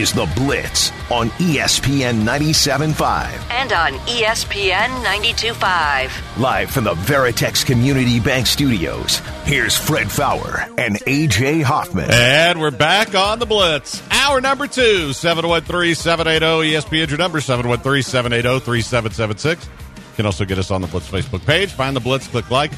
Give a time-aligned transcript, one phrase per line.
[0.00, 3.50] is The Blitz on ESPN 97.5.
[3.50, 6.38] and on ESPN 92.5.
[6.38, 12.08] Live from the Veritex Community Bank Studios, here's Fred Faour and AJ Hoffman.
[12.10, 14.02] And we're back on the Blitz.
[14.10, 19.64] Hour number two, 713 780 ESPN, your number 713 780 3776.
[19.66, 21.70] You can also get us on the Blitz Facebook page.
[21.72, 22.72] Find the Blitz, click like.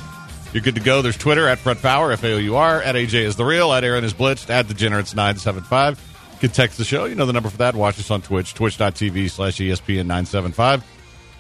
[0.53, 1.03] You're good to go.
[1.03, 3.73] There's Twitter at Fred Faour, F A O U R, at AJ is the real,
[3.73, 6.01] at Aaron is Blitzed, at Degenerates 975.
[6.01, 6.08] You
[6.39, 7.05] can text the show.
[7.05, 7.75] You know the number for that.
[7.75, 10.85] Watch us on Twitch, twitch.tv slash E ESPN 975.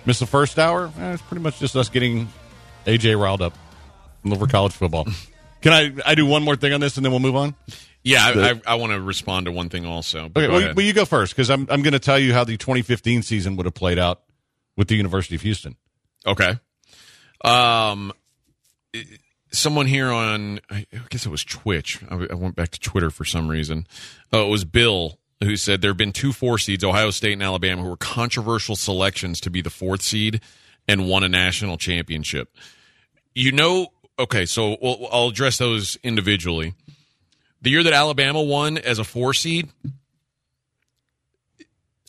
[0.07, 0.93] Miss the first hour?
[0.99, 2.29] Eh, it's pretty much just us getting
[2.87, 3.57] AJ riled up
[4.31, 5.07] over college football.
[5.61, 7.55] Can I, I do one more thing on this and then we'll move on?
[8.05, 10.29] Yeah, I, I, I want to respond to one thing also.
[10.29, 10.77] but Okay, well, ahead.
[10.77, 13.57] well, you go first because I'm I'm going to tell you how the 2015 season
[13.57, 14.23] would have played out
[14.77, 15.77] with the University of Houston.
[16.25, 16.59] Okay.
[17.45, 18.13] Um,
[19.51, 22.01] someone here on, I guess it was Twitch.
[22.09, 23.87] I, went back to Twitter for some reason.
[24.33, 27.43] Oh, it was Bill who said there have been two four seeds, Ohio State and
[27.43, 30.41] Alabama, who were controversial selections to be the fourth seed
[30.87, 32.55] and won a national championship.
[33.35, 36.75] You know, okay, so we'll, I'll address those individually.
[37.63, 39.69] The year that Alabama won as a four seed,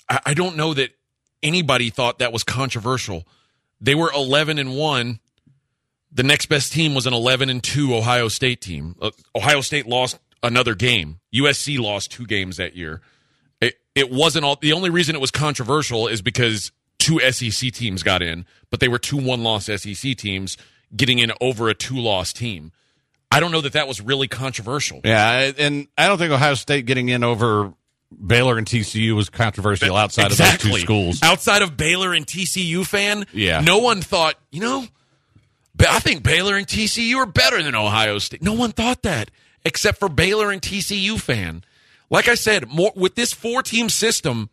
[0.09, 0.91] I, I don't know that
[1.43, 3.27] anybody thought that was controversial.
[3.79, 5.19] They were 11 and 1.
[6.11, 8.95] The next best team was an 11 and 2 Ohio State team.
[9.01, 11.19] Uh, Ohio State lost another game.
[11.33, 13.01] USC lost two games that year.
[13.61, 18.01] It, it wasn't all the only reason it was controversial is because two SEC teams
[18.03, 20.57] got in, but they were two one loss SEC teams
[20.95, 22.71] getting in over a two loss team.
[23.31, 25.01] I don't know that that was really controversial.
[25.03, 27.73] Yeah, and I don't think Ohio State getting in over
[28.25, 31.19] Baylor and TCU was controversial outside of those two schools.
[31.21, 33.61] Outside of Baylor and TCU fan, Yeah.
[33.61, 34.83] no one thought, you know,
[35.87, 38.41] I think Baylor and TCU are better than Ohio State.
[38.41, 39.31] No one thought that
[39.63, 41.63] except for Baylor and TCU fan.
[42.09, 44.49] Like I said, more with this four team system,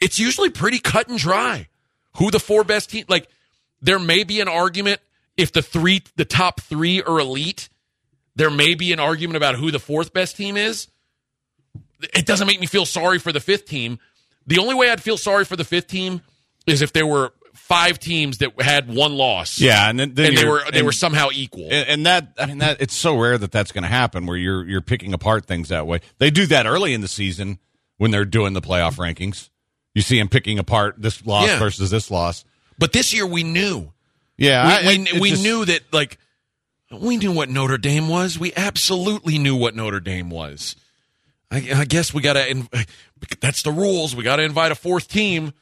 [0.00, 1.68] it's usually pretty cut and dry.
[2.18, 3.28] Who the four best team like
[3.80, 5.00] there may be an argument
[5.36, 7.70] if the three the top 3 are elite,
[8.36, 10.88] there may be an argument about who the fourth best team is
[12.14, 13.98] it doesn't make me feel sorry for the fifth team.
[14.46, 16.22] The only way I'd feel sorry for the fifth team
[16.66, 19.58] is if there were five teams that had one loss.
[19.60, 21.64] Yeah, and then, then and they were they and- were somehow equal.
[21.70, 24.36] And, and that, I mean, that it's so rare that that's going to happen where
[24.36, 26.00] you're you're picking apart things that way.
[26.18, 27.58] They do that early in the season
[27.98, 29.50] when they're doing the playoff rankings.
[29.94, 31.58] You see them picking apart this loss Yeah.
[31.58, 32.44] versus this loss.
[32.78, 33.92] but this year we knew.
[34.38, 36.18] Yeah, We, I- we, we just- knew that like
[36.90, 38.38] we knew what Notre Dame was.
[38.38, 40.76] We absolutely knew what Notre Dame was.
[41.50, 42.66] I, I guess we got to.
[43.40, 44.16] That's the rules.
[44.16, 45.52] We got to invite a fourth team.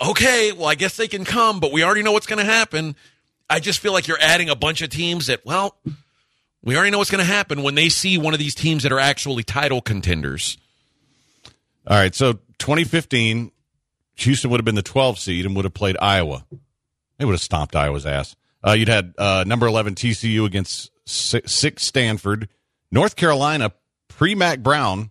[0.00, 2.96] Okay, well, I guess they can come, but we already know what's going to happen.
[3.48, 5.76] I just feel like you're adding a bunch of teams that, well,
[6.62, 8.92] we already know what's going to happen when they see one of these teams that
[8.92, 10.56] are actually title contenders.
[11.86, 13.50] All right, so 2015,
[14.16, 16.46] Houston would have been the 12 seed and would have played Iowa.
[17.18, 18.36] They would have stomped Iowa's ass.
[18.66, 22.48] Uh, you'd had uh, number 11 TCU against six Stanford,
[22.90, 23.72] North Carolina
[24.08, 25.10] pre Mack Brown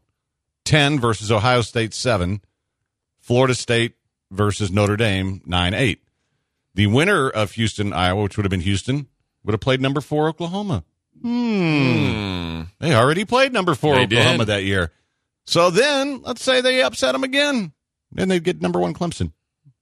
[0.66, 2.42] 10 versus Ohio State 7,
[3.20, 3.96] Florida State
[4.32, 6.02] versus Notre Dame 9 8.
[6.74, 9.08] The winner of Houston, Iowa, which would have been Houston,
[9.44, 10.84] would have played number four Oklahoma.
[11.22, 12.62] Hmm.
[12.80, 14.48] They already played number four They Oklahoma did.
[14.48, 14.92] that year.
[15.46, 17.74] So then, let's say they upset them again.
[18.12, 19.32] Then they'd get number one Clemson.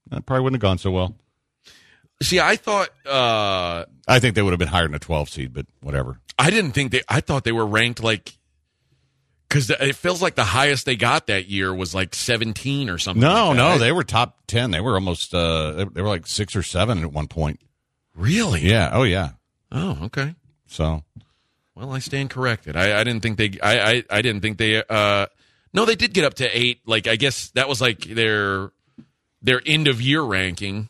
[0.09, 1.16] That probably wouldn't have gone so well.
[2.21, 5.53] See, I thought uh, I think they would have been higher than a 12 seed,
[5.53, 6.19] but whatever.
[6.37, 7.01] I didn't think they.
[7.07, 8.37] I thought they were ranked like
[9.49, 13.21] because it feels like the highest they got that year was like 17 or something.
[13.21, 14.71] No, like no, they were top 10.
[14.71, 17.59] They were almost, uh, they, they were like six or seven at one point.
[18.15, 18.61] really.
[18.61, 18.91] Yeah.
[18.93, 19.31] Oh, yeah.
[19.71, 20.35] Oh, okay.
[20.67, 21.03] So,
[21.75, 22.75] Well, I stand corrected.
[22.75, 23.59] I, I didn't think they.
[23.61, 24.84] I, I I didn't think they.
[24.87, 25.25] Uh,
[25.73, 26.81] no, they did get up to eight.
[26.85, 28.72] Like I guess that was like their
[29.41, 30.90] their end of year ranking.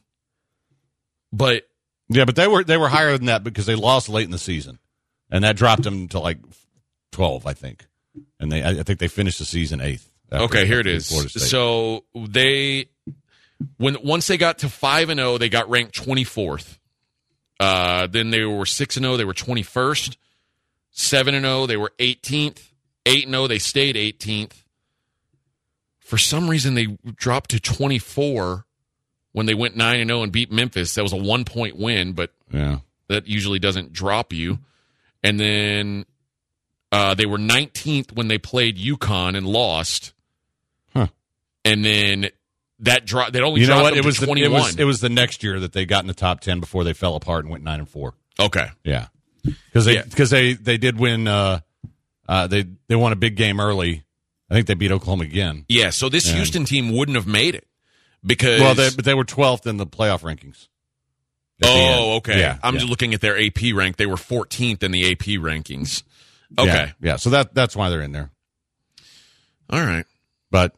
[1.31, 1.67] But
[2.09, 4.38] yeah, but they were, they were higher than that because they lost late in the
[4.39, 4.79] season.
[5.29, 6.39] And that dropped them to like
[7.12, 7.85] 12, I think.
[8.39, 10.10] And they, I think they finished the season eighth.
[10.31, 11.07] okay, here it is.
[11.50, 12.89] So they
[13.77, 16.80] when once they got to five and zero, they got ranked twenty fourth.
[17.60, 19.18] Uh, then they were six and zero.
[19.18, 20.18] They were twenty first.
[20.92, 21.66] Seven and zero.
[21.66, 22.71] They were eighteenth.
[23.06, 23.48] Eight and zero.
[23.48, 24.63] They stayed eighteenth.
[26.00, 28.65] For some reason, they dropped to twenty four
[29.31, 30.94] when they went nine and zero and beat Memphis.
[30.95, 32.80] That was a one point win, but yeah.
[33.07, 34.60] That usually doesn't drop you.
[35.24, 36.06] And then
[36.91, 40.13] uh, they were 19th when they played UConn and lost.
[40.95, 41.07] Huh.
[41.65, 42.30] And then
[42.80, 43.31] that drop.
[43.33, 43.89] They only You know dropped what?
[43.91, 44.51] them It to was, the, 21.
[44.51, 46.83] it was it was the next year that they got in the top ten before
[46.83, 48.13] they fell apart and went nine and four.
[48.39, 48.69] okay.
[48.83, 49.07] Yeah,
[49.44, 50.03] because they Yeah.
[50.03, 51.27] because they they did win.
[51.27, 51.59] Uh,
[52.27, 54.03] uh, they they won a big game early.
[54.50, 55.65] I think they beat Oklahoma again.
[55.68, 55.89] Yeah.
[55.91, 56.36] So this Yeah.
[56.36, 57.68] Houston team wouldn't have made it
[58.25, 58.62] because.
[58.62, 60.68] Well, they, but they were twelfth in the playoff rankings.
[61.62, 61.95] at the end.
[62.00, 62.39] oh, okay.
[62.39, 62.80] Yeah, I'm yeah.
[62.80, 63.97] just looking at their AP rank.
[63.97, 66.03] They were 14th in the AP rankings.
[66.57, 66.68] Okay.
[66.68, 67.16] Yeah, yeah.
[67.18, 68.31] So that that's why they're in there.
[69.69, 70.06] All right.
[70.51, 70.74] But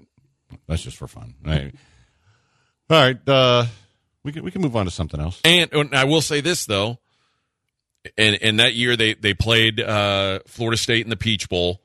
[0.68, 1.36] that's just for fun.
[1.46, 1.74] All right.
[2.90, 3.18] All right.
[3.30, 3.66] Uh,
[4.24, 5.40] we can we can move on to something else.
[5.46, 7.00] And, and I will say this though,
[8.18, 11.82] and and that year they they played uh, Florida State in the Peach Bowl,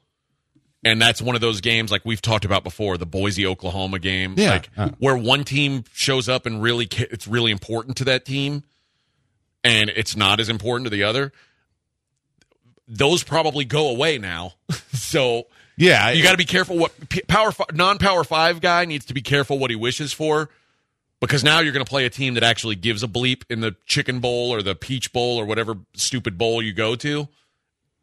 [0.84, 4.34] and that's one of those games like we've talked about before, the Boise Oklahoma game,
[4.36, 4.50] Yeah.
[4.50, 4.90] like Uh.
[4.98, 8.64] where one team shows up and really ca- it's really important to that team,
[9.62, 11.32] and it's not as important to the other.
[12.88, 14.54] Those probably go away now,
[14.92, 15.46] so
[15.76, 16.92] Yeah, you got to be careful what
[17.26, 20.50] power fi- non-power 5 guy needs to be careful what he wishes for
[21.20, 23.74] because now you're going to play a team that actually gives a bleep in the
[23.86, 27.28] chicken bowl or the peach bowl or whatever stupid bowl you go to.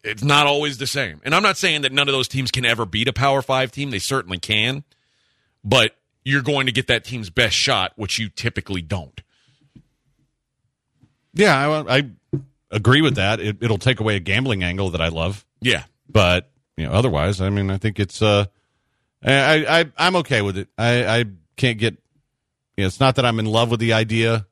[0.03, 1.21] It's not always the same.
[1.23, 3.71] And i'm not saying that none of those teams can ever beat a power 5
[3.71, 3.91] team.
[3.91, 4.83] They certainly can.
[5.63, 5.95] But
[6.25, 9.21] you're going to get that team's best shot which you typically don't.
[11.33, 12.09] Yeah, I, I
[12.73, 13.39] agree with that.
[13.39, 17.41] It, it'll take away a gambling angle that I love, yeah but you know, otherwise,
[17.41, 18.45] I mean, I think it's uh,
[19.23, 20.69] I, I I'm okay with it.
[20.77, 21.25] I I
[21.57, 21.97] can't get.
[22.77, 24.47] You know, it's not that I'm in love with the idea,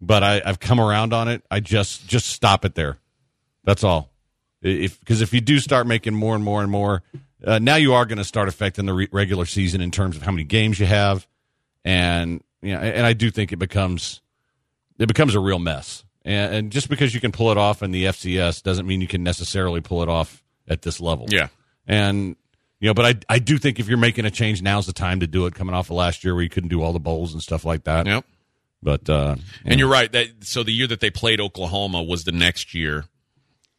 [0.00, 1.44] but I I've come around on it.
[1.50, 2.98] I just just stop it there.
[3.64, 4.10] That's all.
[4.62, 7.02] If because if you do start making more and more and more,
[7.44, 10.22] uh, now you are going to start affecting the re- regular season in terms of
[10.22, 11.26] how many games you have,
[11.84, 14.20] and you know, and I do think it becomes
[14.98, 16.04] it becomes a real mess.
[16.26, 19.06] And, and just because you can pull it off in the FCS doesn't mean you
[19.08, 21.26] can necessarily pull it off at this level.
[21.30, 21.48] yeah
[21.86, 22.36] And
[22.80, 25.20] you know, but I I do think if you're making a change, now's the time
[25.20, 25.54] to do it.
[25.54, 27.84] Coming off of last year where you couldn't do all the bowls and stuff like
[27.84, 28.06] that.
[28.06, 28.24] yep
[28.82, 30.10] But uh, And you're right.
[30.12, 33.04] That so the year that they played Oklahoma was the next year,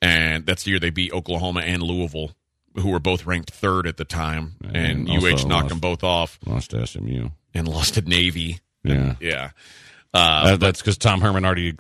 [0.02, 2.32] and that's the year they beat Oklahoma and Louisville,
[2.76, 5.70] who were both ranked third at the time, and, And UH knocked lost.
[5.70, 7.30] them both off lost to SMU.
[7.54, 8.60] and lost to Navy.
[8.84, 9.50] Yeah, Yeah,
[10.14, 11.76] uh, That- that's because Tom Herman already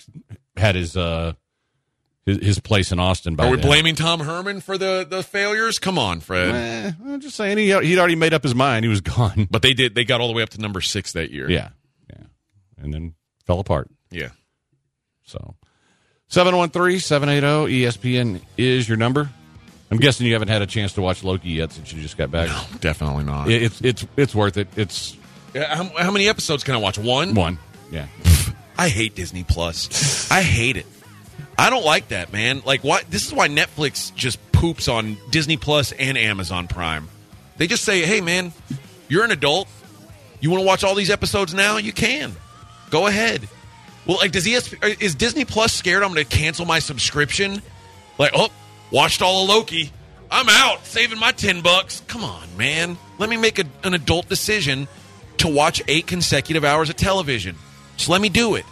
[0.55, 1.33] had his uh
[2.25, 3.35] his, his place in Austin.
[3.35, 3.65] By are we then.
[3.65, 5.79] blaming Tom Herman for the the failures?
[5.79, 6.53] Come on, Fred.
[6.53, 8.83] Eh, I'm just saying he he'd already made up his mind.
[8.85, 9.47] He was gone.
[9.49, 9.95] But they did.
[9.95, 11.49] They got all the way up to number six that year.
[11.49, 11.69] Yeah,
[12.09, 12.25] yeah,
[12.81, 13.13] and then
[13.45, 13.89] fell apart.
[14.11, 14.29] yeah.
[15.23, 15.55] So
[16.29, 19.29] 713-780 ESPN is your number.
[19.89, 22.29] I'm guessing you haven't had a chance to watch Loki yet since you just got
[22.31, 22.49] back.
[22.49, 23.49] No, Definitely not.
[23.49, 24.67] It- It's it's it's worth it.
[24.75, 25.15] It's
[25.55, 26.97] How, how many episodes can I watch?
[26.97, 27.33] One.
[27.33, 27.57] one.
[27.91, 28.07] Yeah.
[28.77, 30.29] I hate Disney Plus.
[30.31, 30.85] I hate it.
[31.57, 32.61] I don't like that, man.
[32.65, 33.01] Like, why?
[33.09, 37.09] This is why Netflix just poops on Disney Plus and Amazon Prime.
[37.57, 38.53] They just say, "Hey, man,
[39.07, 39.67] you're an adult.
[40.39, 41.77] You want to watch all these episodes now?
[41.77, 42.35] You can.
[42.91, 43.47] Go ahead."
[44.05, 47.61] Well, like, does ESP, uh, is Disney Plus scared I'm going to cancel my subscription?
[48.17, 48.49] Like, oh,
[48.91, 49.91] watched all of Loki.
[50.29, 52.01] I'm out, saving my ten bucks.
[52.07, 52.97] Come on, man.
[53.17, 54.87] Let me make a, an adult decision
[55.37, 57.55] to watch eight consecutive hours of television.
[57.97, 58.65] Just let me do it.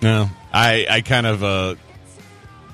[0.00, 1.74] No, I I kind of uh,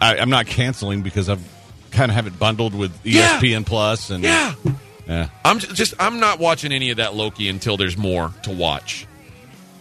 [0.01, 1.43] I, I'm not canceling because I've
[1.91, 3.39] kind of have it bundled with E Yeah.
[3.41, 4.55] ESPN Plus and Yeah.
[5.07, 5.29] yeah.
[5.45, 9.07] I'm just I'm not watching any of that Loki until there's more to watch.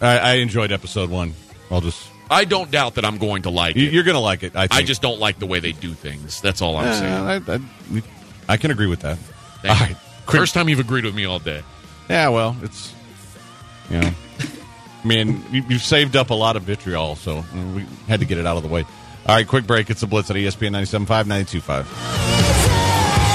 [0.00, 1.34] I, I enjoyed episode one.
[1.70, 3.92] I'll just I don't doubt that I'm going to like you, it.
[3.94, 4.54] you're gonna like it.
[4.54, 4.82] I think.
[4.82, 6.42] I just don't like the way they do things.
[6.42, 7.12] That's all I'm saying.
[7.12, 8.02] Uh, I, I,
[8.50, 9.16] I can agree with that.
[9.62, 9.94] Thank all you.
[9.94, 10.02] right.
[10.30, 11.62] First time you've agreed with me all day.
[12.10, 12.92] Yeah, well, it's
[13.90, 14.10] you know,
[15.08, 17.42] I mean, you, you've saved up a lot of vitriol, so
[17.74, 18.82] we had to get it out of the way.
[19.26, 19.88] All right, quick break.
[19.88, 23.26] It's the Blitz at ESPN 97.5, 92.5.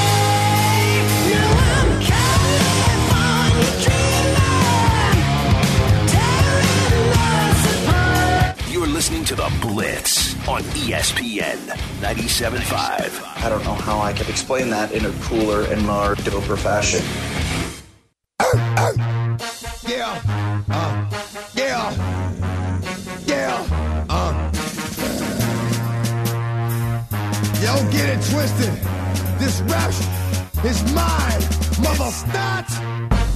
[8.71, 11.57] You're listening to The Blitz on ESPN
[12.01, 13.43] 97.5.
[13.43, 17.01] I don't know how I could explain that in a cooler and more doper fashion.
[19.89, 20.21] Yeah.
[20.69, 21.22] Uh,
[28.13, 28.73] get it twisted.
[29.39, 29.89] This rap
[30.65, 31.41] is mine.
[31.81, 32.69] Mother start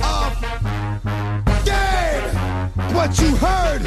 [0.03, 0.33] of
[1.65, 2.95] game.
[2.95, 3.81] What you heard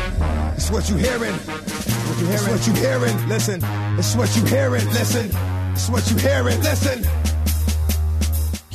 [0.56, 1.34] is what you hearing.
[1.34, 2.34] What you hearing.
[2.34, 3.28] It's what you hearing.
[3.28, 3.60] Listen.
[3.98, 4.86] It's what you hearing.
[4.86, 5.30] Listen.
[5.72, 6.60] It's what you hearing.
[6.62, 7.19] Listen.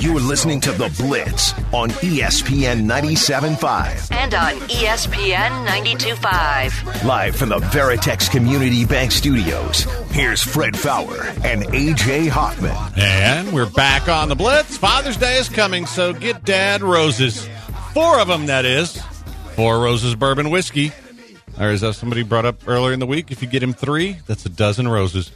[0.05, 4.15] You're listening to The Blitz on ESPN 97.5.
[4.15, 7.03] And on ESPN 92.5.
[7.05, 12.75] Live from the Veritex Community Bank Studios, here's Fred Faour and AJ Hoffman.
[12.95, 14.77] And we're back on the Blitz.
[14.77, 17.49] Father's Day is coming, so get Dad roses.
[17.95, 19.01] Four of them, that is.
[19.55, 20.91] Four roses bourbon whiskey.
[21.59, 24.45] Or as somebody brought up earlier in the week, if you get him three, that's
[24.45, 25.31] a dozen roses.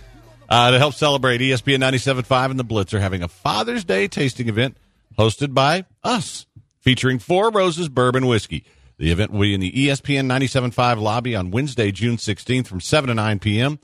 [0.50, 4.50] Uh, to help celebrate, ESPN 97.5 and the Blitz are having a Father's Day tasting
[4.50, 4.76] event
[5.18, 6.48] hosted by us,
[6.80, 8.66] featuring Four Roses bourbon whiskey.
[8.98, 13.10] The event will be in the ESPN 97.5 lobby on Wednesday, June 16th from 7
[13.10, 13.78] to 9 p.m.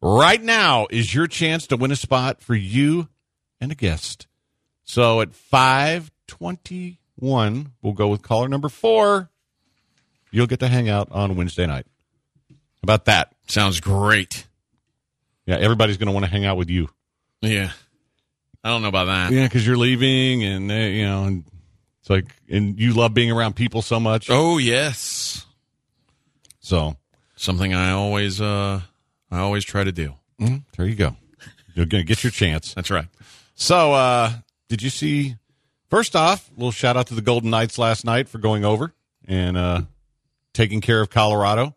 [0.00, 3.08] Right now is your chance to win a spot for you
[3.60, 4.26] and a guest.
[4.84, 9.28] So at 521, we'll go with caller number four.
[10.30, 11.84] You'll get to hang out on Wednesday night.
[12.48, 13.34] How about that?
[13.46, 14.47] Sounds great.
[15.48, 16.90] Yeah, everybody's going to want to hang out with you.
[17.40, 17.70] Yeah.
[18.62, 19.32] I don't know about that.
[19.32, 21.44] Yeah, because you're leaving, and uh, you know, and
[22.00, 24.28] it's like, and you love being around people so much.
[24.28, 25.46] Oh yes.
[26.60, 26.96] So
[27.34, 28.82] Something I always uh
[29.30, 30.16] I always try to do.
[30.38, 31.16] mm, there you go.
[31.74, 32.74] You're going to get your chance.
[32.74, 33.06] That's right.
[33.54, 34.32] So, uh,
[34.68, 35.36] did you see?
[35.88, 38.92] First off, a little shout out to the Golden Knights last night for going over
[39.26, 39.82] and uh,
[40.52, 41.74] taking care of Colorado.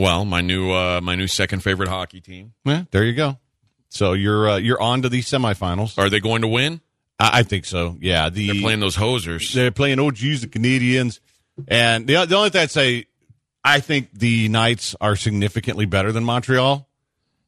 [0.00, 2.54] Well, my new uh my new second favorite hockey team.
[2.64, 3.36] Yeah, there you go.
[3.90, 5.98] So you're uh, you're on to the semifinals.
[5.98, 6.80] Are they going to win?
[7.18, 7.98] I, I think so.
[8.00, 9.52] Yeah, the They're playing those hosers.
[9.52, 10.00] they're playing.
[10.00, 11.20] OGs, the Canadiens.
[11.68, 13.08] And the the only thing I'd say,
[13.62, 16.88] I think the Knights are significantly better than Montreal.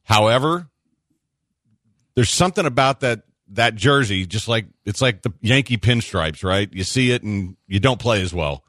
[0.03, 0.67] However,
[2.13, 6.71] there's something about that that jersey, just like it's like the Yankee pinstripes, right?
[6.71, 8.63] You see it and you don't play as well,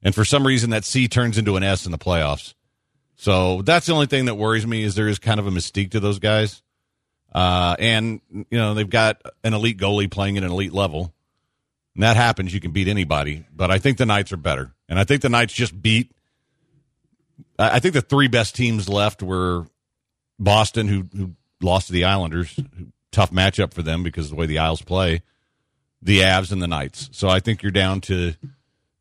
[0.00, 2.54] and for some reason that C turns into an S in the playoffs.
[3.16, 5.92] So that's the only thing that worries me is there is kind of a mystique
[5.92, 6.62] to those guys,
[7.34, 11.12] uh, and you know they've got an elite goalie playing at an elite level.
[11.94, 13.46] And that happens, you can beat anybody.
[13.50, 16.12] But I think the Knights are better, and I think the Knights just beat.
[17.58, 19.66] I think the three best teams left were
[20.38, 21.32] Boston, who who
[21.62, 22.58] lost to the Islanders,
[23.12, 25.22] tough matchup for them because of the way the Isles play.
[26.02, 27.08] The Avs and the Knights.
[27.12, 28.34] So I think you're down to.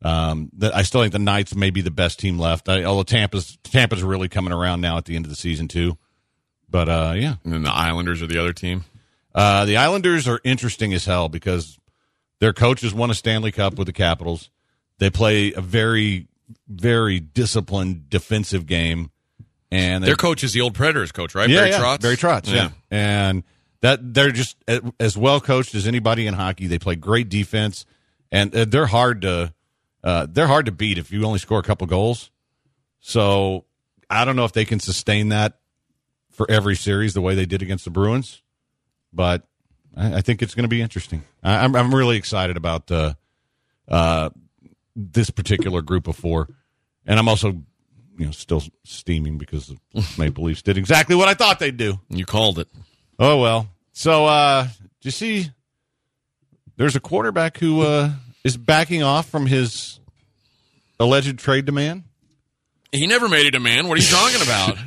[0.05, 2.69] Um, the, I still think the Knights may be the best team left.
[2.69, 5.97] I, although Tampa's Tampa's really coming around now at the end of the season too.
[6.69, 8.83] But uh, yeah, And then the Islanders are the other team.
[9.33, 11.79] uh, the Islanders are interesting as hell because
[12.39, 14.49] their coach has won a Stanley Cup with the Capitals.
[14.99, 16.27] They play a very,
[16.67, 19.09] very disciplined defensive game,
[19.71, 21.49] and they, Their coach is the old Predators coach, right?
[21.49, 22.01] yeah, Barry yeah, Trotz?
[22.01, 22.69] Barry Trotz, yeah.
[22.91, 23.43] and
[23.81, 24.57] that they're just
[24.99, 26.67] as well coached as anybody in hockey.
[26.67, 27.85] They play great defense,
[28.31, 29.53] and uh, they're hard to
[30.05, 32.29] uh, they're hard to beat if you only score a couple goals.
[32.99, 33.65] So
[34.09, 35.59] I don't know if they can sustain that
[36.31, 38.43] for every series the way they did against the Bruins,
[39.11, 39.47] but
[39.97, 41.23] I, I think it's going to be interesting.
[41.43, 43.13] I, I'm I'm really excited about uh,
[43.87, 44.29] uh,
[44.95, 46.49] this particular group of four,
[47.07, 47.63] and I'm also
[48.17, 51.99] you know still steaming because the Maple Leafs did exactly what I thought they'd do.
[52.09, 52.67] You called it.
[53.17, 53.69] Oh well.
[53.91, 55.49] So uh do you see
[56.75, 58.11] there's a quarterback who uh
[58.45, 59.99] is backing off from his
[60.99, 62.03] alleged trade demand?
[62.93, 63.89] He never made a demand.
[63.89, 64.77] What are you talking about?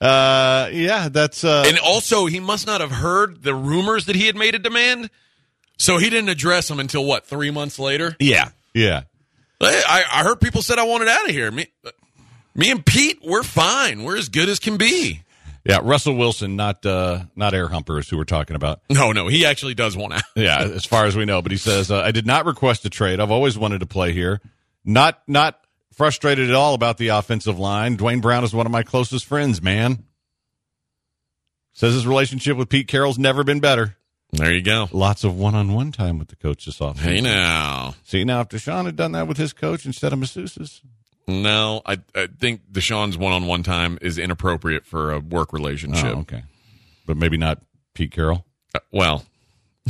[0.00, 4.26] Uh yeah, that's uh and also, he must not have heard the rumors that he
[4.26, 5.10] had made a demand.
[5.76, 8.16] So he didn't address them until what, three months later?
[8.18, 8.50] yeah.
[8.72, 9.02] Yeah.
[9.62, 11.50] I, I heard people said I wanted out of here.
[11.50, 11.66] Me,
[12.54, 14.04] me and Pete, we're fine.
[14.04, 15.22] We're as good as can be.
[15.70, 18.80] Yeah, Russell Wilson, not uh not air humpers who we're talking about.
[18.90, 20.22] No, no, he actually does want out.
[20.34, 22.90] Yeah, as far as we know, but he says uh, I did not request a
[22.90, 23.20] trade.
[23.20, 24.40] I've always wanted to play here.
[24.84, 25.60] Not not
[25.94, 27.96] frustrated at all about the offensive line.
[27.96, 30.04] Duane Brown is one of my closest friends, man.
[31.72, 33.96] Says his relationship with Pete Carroll's never been better.
[34.32, 34.88] There you go.
[34.92, 36.98] Lots of one-on-one time with the coach this offseason.
[36.98, 37.94] Hey now.
[38.04, 40.82] See now, if Deshaun had done that with his coach instead of Masseuse's,
[41.30, 46.16] No, I, I think Deshaun's one on one time is inappropriate for a work relationship.
[46.16, 46.42] oh, okay,
[47.06, 47.62] but maybe not
[47.94, 48.44] Pete Carroll.
[48.74, 49.24] Uh, well,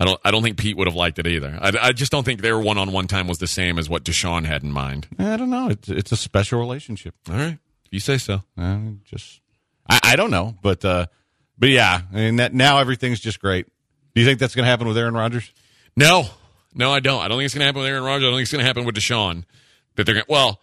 [0.00, 0.20] I don't.
[0.24, 1.58] I don't think Pete would have liked it either.
[1.60, 4.62] I, I just don't think their one-on-one time was the same as what Deshaun had
[4.62, 5.08] in mind.
[5.18, 5.68] I don't know.
[5.70, 7.14] It's it's a special relationship.
[7.28, 7.58] All right,
[7.90, 8.42] you say so.
[8.56, 9.40] Uh, just
[9.88, 11.06] I, I don't know, but uh,
[11.58, 13.66] but yeah, I mean that now everything's just great.
[14.14, 15.52] Do you think that's going to happen with Aaron Rodgers?
[15.96, 16.26] No,
[16.74, 17.20] no, I don't.
[17.20, 18.24] I don't think it's going to happen with Aaron Rodgers.
[18.24, 19.44] I don't think it's going to happen with Deshaun.
[19.98, 20.24] That they're going.
[20.28, 20.58] Well,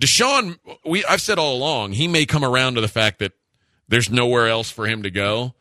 [0.00, 3.32] Deshaun, we I've said all along, he may come around to the fact that
[3.88, 5.54] there's nowhere else for him to go.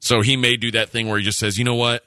[0.00, 2.02] So he may do that thing where he just says, you know what,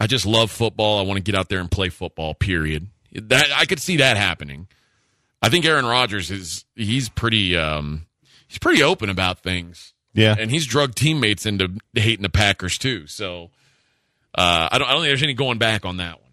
[0.00, 0.98] I just love football.
[0.98, 2.34] I want to get out there and play football.
[2.34, 2.88] Period.
[3.12, 4.66] That I could see that happening.
[5.40, 8.06] I think Aaron Rodgers is he's pretty um,
[8.48, 9.92] he's pretty open about things.
[10.14, 10.34] Yeah.
[10.36, 13.06] and he's drugged teammates into hating the Packers too.
[13.06, 13.50] So
[14.34, 14.88] Uh, I don't.
[14.88, 16.30] I don't think there's any going back on that one.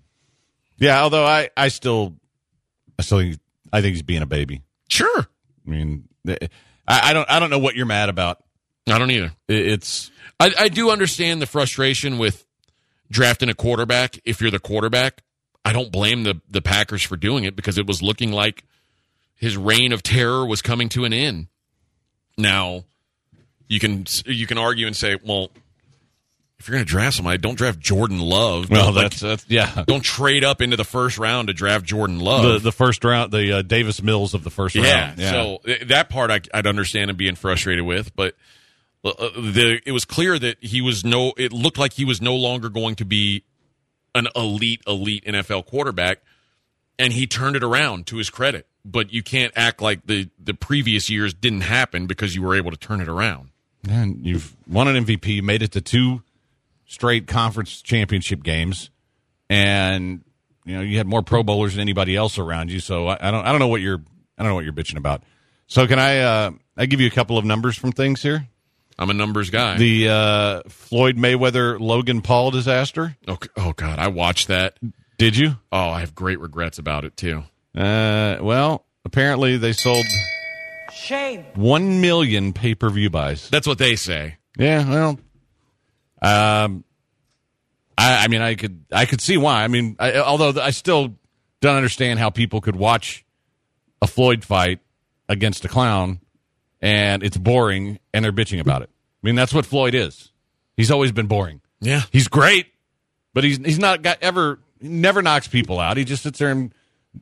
[0.77, 2.15] Yeah, although I, I still,
[2.99, 3.39] I still, think,
[3.75, 4.61] I think he's being a baby.
[4.89, 5.19] Sure.
[5.67, 6.39] I mean, I,
[6.87, 8.43] I don't, I don't know what you're mad about.
[8.87, 9.31] I don't either.
[9.47, 12.45] It- It's I, I do understand the frustration with
[13.09, 15.21] drafting a quarterback if you're the quarterback.
[15.63, 18.63] I don't blame the the Packers for doing it because it was looking like
[19.35, 21.47] his reign of terror was coming to an end.
[22.37, 22.83] Now,
[23.67, 25.49] you can you can argue and say, well,
[26.59, 28.69] if you're going to draft somebody, don't draft Jordan Love.
[28.69, 29.83] well, Don't, like, that's that's yeah.
[29.85, 32.63] don't trade up into the first round to draft Jordan Love.
[32.63, 35.19] the first round, the uh, Davis Mills of the first yeah, round.
[35.19, 35.31] Yeah.
[35.31, 38.35] So that part I, I'd understand him being frustrated with, but
[39.03, 41.33] uh, uh, the it was clear that he was no.
[41.37, 43.43] It looked like he was no longer going to be
[44.15, 46.19] an elite, elite NFL quarterback,
[46.97, 48.65] and he turned it around to his credit.
[48.83, 52.71] But you can't act like the the previous years didn't happen because you were able
[52.71, 53.49] to turn it around.
[53.87, 56.23] And you've won an MVP, made it to two
[56.85, 58.89] straight conference championship games,
[59.49, 60.23] and
[60.65, 62.79] you know you had more Pro Bowlers than anybody else around you.
[62.79, 64.01] So I, I don't I don't know what you're
[64.37, 65.23] I don't know what you're bitching about.
[65.67, 68.47] So can I uh, I give you a couple of numbers from things here?
[68.97, 69.77] I'm a numbers guy.
[69.77, 73.17] The uh, Floyd Mayweather Logan Paul disaster.
[73.27, 74.77] oh, oh God, I watched that.
[75.17, 75.57] Did you?
[75.71, 77.43] Oh, I have great regrets about it too.
[77.75, 80.05] Uh, well, apparently they sold
[80.93, 81.45] Shame.
[81.55, 83.49] one million pay per view buys.
[83.49, 84.37] That's what they say.
[84.57, 85.19] Yeah, well,
[86.25, 86.83] um,
[87.97, 89.63] I, I mean, I could, I could see why.
[89.63, 91.15] I mean, I, although I still
[91.61, 93.25] don't understand how people could watch
[94.01, 94.79] a Floyd fight
[95.29, 96.19] against a clown
[96.81, 98.89] and it's boring and they're bitching about it.
[98.91, 100.31] I mean, that's what Floyd is.
[100.77, 101.61] He's always been boring.
[101.79, 102.03] Yeah.
[102.11, 102.67] He's great,
[103.33, 105.97] but he's he's not got ever never knocks people out.
[105.97, 106.73] He just sits there and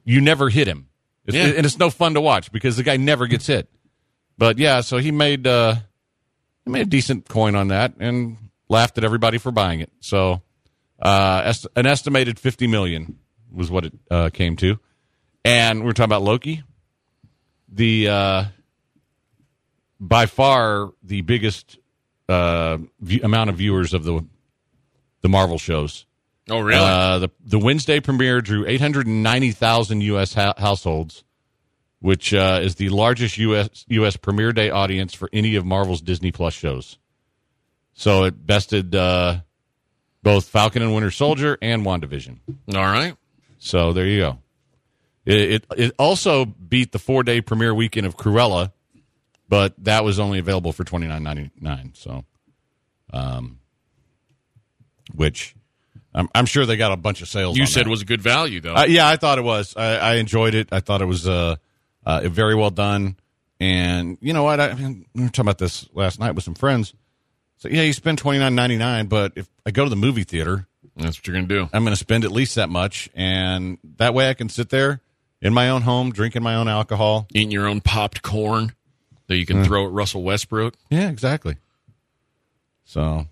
[0.03, 0.87] you never hit him.
[1.25, 1.45] It's, Yeah.
[1.45, 3.69] And it's no fun to watch because the guy never gets hit.
[4.37, 5.75] But yeah, so he made uh
[6.65, 8.37] he made a decent coin on that and
[8.73, 9.91] laughed at everybody for buying it.
[10.01, 10.41] So
[11.01, 13.17] uh est- an estimated 50 million
[13.51, 14.79] was what it uh, came to.
[15.45, 16.63] And we're talking about Loki.
[17.69, 18.43] The uh
[19.99, 21.77] by far the biggest
[22.27, 24.25] uh view, amount of viewers of the
[25.21, 26.05] the Marvel shows.
[26.49, 26.79] Oh, really?
[26.81, 30.33] Uh, the the Wednesday premiere drew 890,000 U.S.
[30.33, 31.23] Ha- households,
[31.99, 33.85] which uh, is the largest U.S.
[33.87, 34.17] U.S.
[34.17, 36.97] premiere day audience for any of Marvel's Disney Plus shows.
[37.93, 39.41] So it bested uh,
[40.23, 42.39] both Falcon and Winter Soldier and WandaVision.
[42.75, 43.15] All right.
[43.59, 44.39] So there you go.
[45.25, 48.71] It it, it also beat the four day premiere weekend of Cruella,
[49.47, 51.91] but that was only available for twenty nine ninety nine.
[51.95, 52.25] So,
[53.13, 53.59] um,
[55.15, 55.55] which
[56.13, 57.57] I'm, I'm sure they got a bunch of sales.
[57.57, 57.89] You said that.
[57.89, 58.75] was a good value though.
[58.75, 59.75] Uh, yeah, I thought it was.
[59.77, 60.69] I, I enjoyed it.
[60.71, 61.55] I thought it was uh,
[62.05, 63.17] uh, very well done.
[63.59, 64.59] And you know what?
[64.59, 66.93] I, I mean, we were talking about this last night with some friends.
[67.57, 70.23] So yeah, you spend twenty nine ninety nine, but if I go to the movie
[70.23, 71.69] theater, That's what you're gonna do.
[71.73, 75.01] I'm going to spend at least that much, and that way I can sit there
[75.41, 77.27] in my own home, drinking my own alcohol.
[77.33, 78.73] Eating your own popped corn
[79.27, 80.73] that you can throw at Russell Westbrook.
[80.89, 81.57] Yeah, exactly.
[82.85, 83.27] So.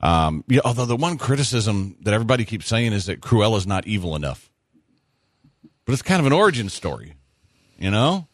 [0.00, 4.14] um yeah although the one criticism that everybody keeps saying is that Cruella's not evil
[4.14, 4.52] enough.
[5.86, 7.14] But it's kind of an origin story,
[7.78, 8.26] you know?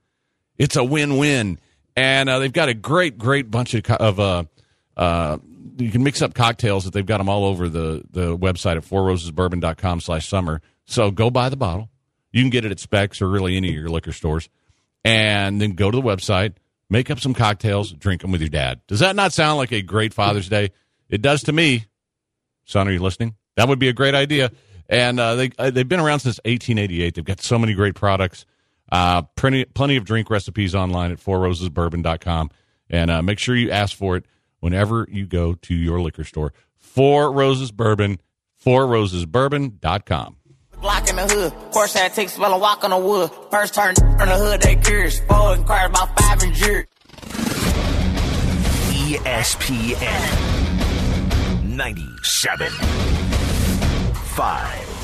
[0.59, 1.59] It's a win-win.
[1.97, 4.45] And uh, they've got a great, great bunch of, of uh,
[4.97, 5.39] uh,
[5.79, 8.85] you can mix up cocktails that they've got them all over the, the website at
[8.85, 10.61] fourrosesbourbon.com slash summer.
[10.87, 11.89] So go buy the bottle.
[12.33, 14.49] You can get it at Spec's or really any of your liquor stores.
[15.05, 16.55] And then go to the website,
[16.91, 18.81] make up some cocktails, drink them with your dad.
[18.89, 20.73] Does that not sound like a great Father's Day?
[21.09, 21.87] It does to me.
[22.67, 23.37] Son, are you listening?
[23.57, 24.51] That would be a great idea.
[24.89, 27.15] And uh, they uh, they've been around since 1888.
[27.15, 28.45] They've got so many great products.
[28.93, 32.51] Uh, plenty plenty of drink recipes online at fourrosesbourbon.com.
[32.91, 34.27] And uh, make sure you ask for it
[34.61, 36.53] whenever you go to your liquor store.
[36.77, 38.21] Four Roses Bourbon,
[38.65, 40.37] fourrosesbourbon.com.
[40.81, 41.53] Block in the hood.
[41.73, 43.31] Course that takes spell a walk on the wood.
[43.51, 45.19] First turn from the hood, they curious.
[45.21, 46.87] Four inquired about five and jury.
[48.93, 50.56] E ESPN
[51.77, 52.71] 97
[54.35, 54.96] 5.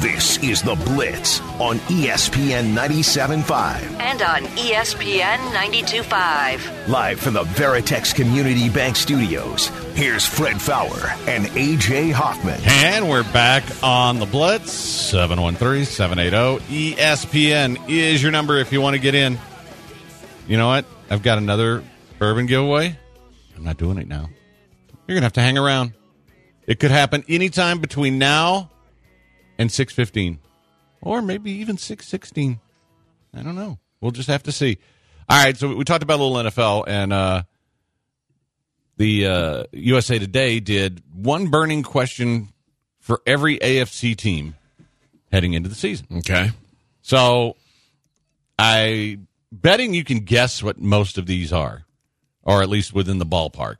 [0.00, 4.00] This is The Blitz on ESPN 97.5.
[4.00, 6.88] And on ESPN 92.5.
[6.88, 12.58] Live from the Veritex Community Bank Studios, here's Fred Faour and AJ Hoffman.
[12.64, 14.72] And we're back on the Blitz.
[14.72, 19.38] 713 780 ESPN is your number if you want to get in.
[20.48, 20.86] You know what?
[21.10, 21.84] I've got another
[22.18, 22.98] bourbon giveaway.
[23.54, 24.30] I'm not doing it now.
[25.06, 25.92] You're going to have to hang around.
[26.66, 28.70] It could happen anytime between now
[29.60, 30.38] and 615
[31.02, 32.58] or maybe even 616.
[33.34, 33.78] I don't know.
[34.00, 34.78] We'll just have to see.
[35.28, 37.42] All right, so we talked about a little NFL and uh
[38.96, 42.48] the uh, USA Today did one burning question
[42.98, 44.56] for every AFC team
[45.32, 46.06] heading into the season.
[46.18, 46.50] Okay.
[47.00, 47.56] So
[48.58, 49.18] I
[49.50, 51.86] betting you can guess what most of these are,
[52.42, 53.76] or at least within the ballpark.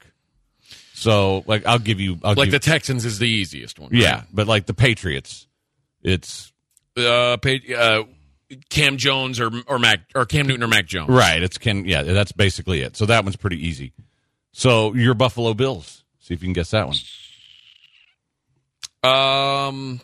[0.94, 3.90] So like I'll give you I'll Like give, the Texans is the easiest one.
[3.92, 5.46] yeah, but like the Patriots,
[6.02, 6.52] it's
[6.96, 8.02] Uh, pa- uh,
[8.68, 11.08] Cam Jones or or Mac or Cam Newton or Mac Jones.
[11.08, 11.42] right.
[11.42, 12.96] It's can yeah, that's basically it.
[12.96, 13.92] So that one's pretty easy.
[14.52, 16.02] So your Buffalo Bills.
[16.18, 16.96] See if you can guess that one.
[19.02, 20.00] Um,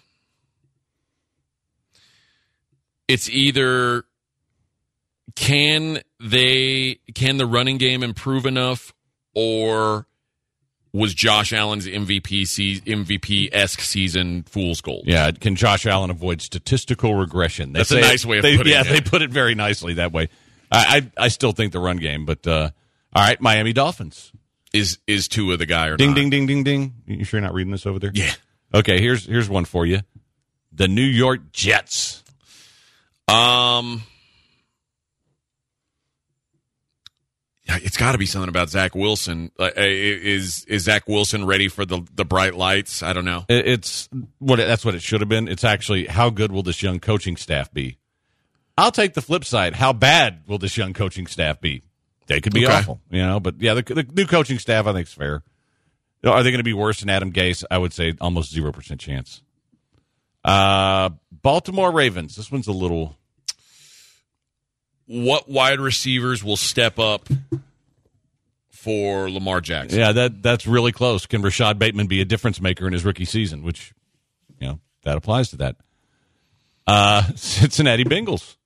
[3.08, 4.04] it's either
[5.34, 8.94] can they can the running game improve enough,
[9.34, 10.06] or
[10.96, 15.04] was Josh Allen's MVP se- MVP esque season fool's gold?
[15.06, 17.72] Yeah, can Josh Allen avoid statistical regression?
[17.72, 18.88] They That's a nice way of they, putting yeah, it.
[18.88, 20.28] they put it very nicely that way.
[20.72, 22.70] I I, I still think the run game, but uh,
[23.14, 24.32] all right, Miami Dolphins.
[24.72, 26.16] Is is two of the guy or Ding not?
[26.16, 26.94] ding ding ding ding.
[27.06, 28.10] You sure you're not reading this over there?
[28.12, 28.32] Yeah.
[28.74, 30.00] Okay, here's here's one for you.
[30.72, 32.22] The New York Jets.
[33.28, 34.02] Um,
[37.68, 39.50] it's got to be something about Zach Wilson.
[39.58, 43.02] Uh, is is Zach Wilson ready for the the bright lights?
[43.02, 43.44] I don't know.
[43.48, 45.48] It's what it- that's what it should have been.
[45.48, 47.98] It's actually how good will this young coaching staff be?
[48.78, 49.74] I'll take the flip side.
[49.74, 51.82] How bad will this young coaching staff be?
[52.26, 52.74] They could be Okay.
[52.76, 53.40] awful, you know.
[53.40, 55.42] But yeah, the, the new coaching staff I think is fair.
[56.24, 57.62] Are they going to be worse than Adam Gase?
[57.70, 59.42] I would say almost zero percent chance.
[60.44, 62.36] Uh, Baltimore Ravens.
[62.36, 63.16] This one's a little.
[65.06, 67.28] What wide receivers will step up
[68.70, 69.98] for Lamar Jackson?
[69.98, 71.26] Yeah, that that's really close.
[71.26, 73.62] Can Rashod Bateman be a difference maker in his rookie season?
[73.62, 73.92] Which,
[74.60, 75.76] you know, that applies to that.
[76.86, 78.56] Uh, Cincinnati Bengals.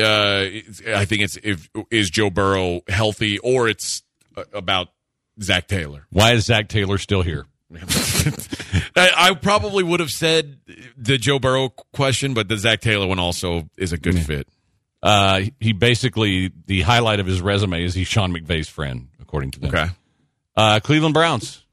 [0.00, 0.46] Uh,
[0.94, 4.02] I think it's if is Joe Burrow healthy or it's
[4.36, 4.88] uh, about
[5.42, 6.06] Zac Taylor.
[6.10, 7.46] Why is Zac Taylor still here?
[8.96, 10.58] I, I probably would have said
[10.96, 14.48] the Joe Burrow question, but the Zac Taylor one also is a good fit.
[15.02, 19.60] Uh, he basically the highlight of his resume is he's Sean McVay's friend, according to
[19.60, 19.74] them.
[19.74, 19.86] Okay.
[20.56, 21.64] Uh, Cleveland Browns.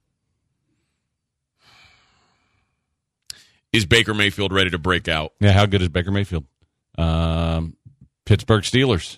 [3.73, 5.33] Is Baker Mayfield ready to break out?
[5.39, 6.45] Yeah, how good is Baker Mayfield?
[6.97, 7.75] Um,
[8.25, 9.17] Pittsburgh Steelers.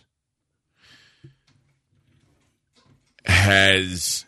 [3.25, 4.25] Has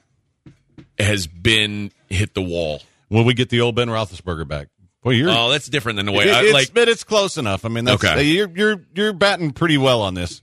[0.99, 2.81] has Ben hit the wall.
[3.09, 4.67] Will we get the old Ben Roethlisberger back?
[5.03, 6.73] Well, you're oh, that's different than the way it, I like.
[6.73, 7.63] But it's close enough.
[7.63, 10.41] I mean, that's, okay, you're you're you're batting pretty well on this.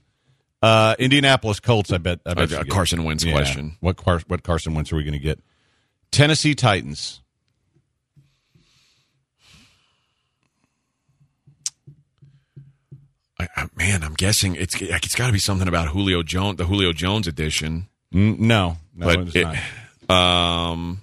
[0.61, 1.91] Uh, Indianapolis Colts.
[1.91, 2.19] I bet.
[2.25, 3.33] I bet uh, Carson Wentz yeah.
[3.33, 3.77] question.
[3.79, 5.39] What Car- what Carson Wentz are we going to get?
[6.11, 7.21] Tennessee Titans.
[13.39, 16.65] I, I, man, I'm guessing it's it's got to be something about Julio Jones, the
[16.65, 17.87] Julio Jones edition.
[18.11, 21.01] No, no, but it, um,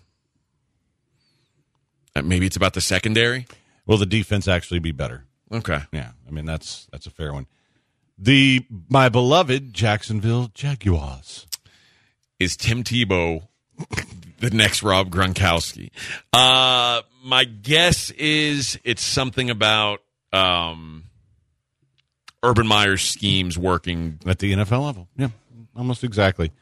[2.22, 3.46] maybe it's about the secondary.
[3.86, 5.24] Will the defense actually be better?
[5.52, 7.46] Okay, Yeah, I mean that's that's a fair one.
[8.18, 11.46] The my beloved Jacksonville Jaguars.
[12.40, 13.46] is Tim Tebow
[14.38, 15.90] the next Rob Gronkowski?
[16.32, 20.00] Uh, my guess is it's something about
[20.32, 21.04] um,
[22.42, 24.18] Urban Meyer's schemes working.
[24.26, 25.08] at the NFL level.
[25.16, 25.28] Yeah,
[25.76, 26.52] almost exactly.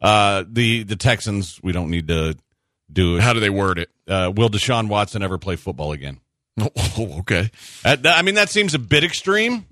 [0.00, 2.36] Uh, the the Texans, we don't need to
[2.92, 3.22] do it.
[3.22, 3.90] How do they word it?
[4.06, 6.20] Uh, will Deshaun Watson ever play football again?
[6.96, 7.50] Oh, okay.
[7.82, 9.66] That- I mean, that seems a bit extreme,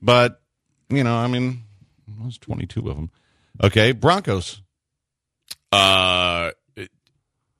[0.00, 0.40] but
[0.88, 1.64] you know, I mean,
[2.22, 3.10] there's 22 of them.
[3.62, 4.62] Okay, Broncos.
[5.70, 6.52] Uh,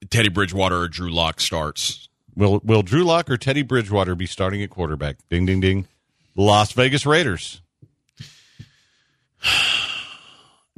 [0.08, 2.08] Teddy Bridgewater or Drew Lock starts.
[2.34, 5.16] Will Will Drew Lock or Teddy Bridgewater be starting at quarterback?
[5.28, 5.86] Ding, ding, ding.
[6.34, 7.60] Las Vegas Raiders.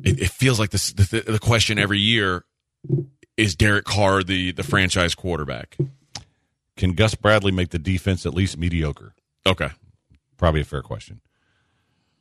[0.04, 2.44] It, it feels like this the, the question every year
[3.42, 5.76] is Derek Carr the the franchise quarterback?
[6.76, 9.14] Can Gus Bradley make the defense at least mediocre?
[9.46, 9.68] Okay.
[10.36, 11.20] Probably a fair question.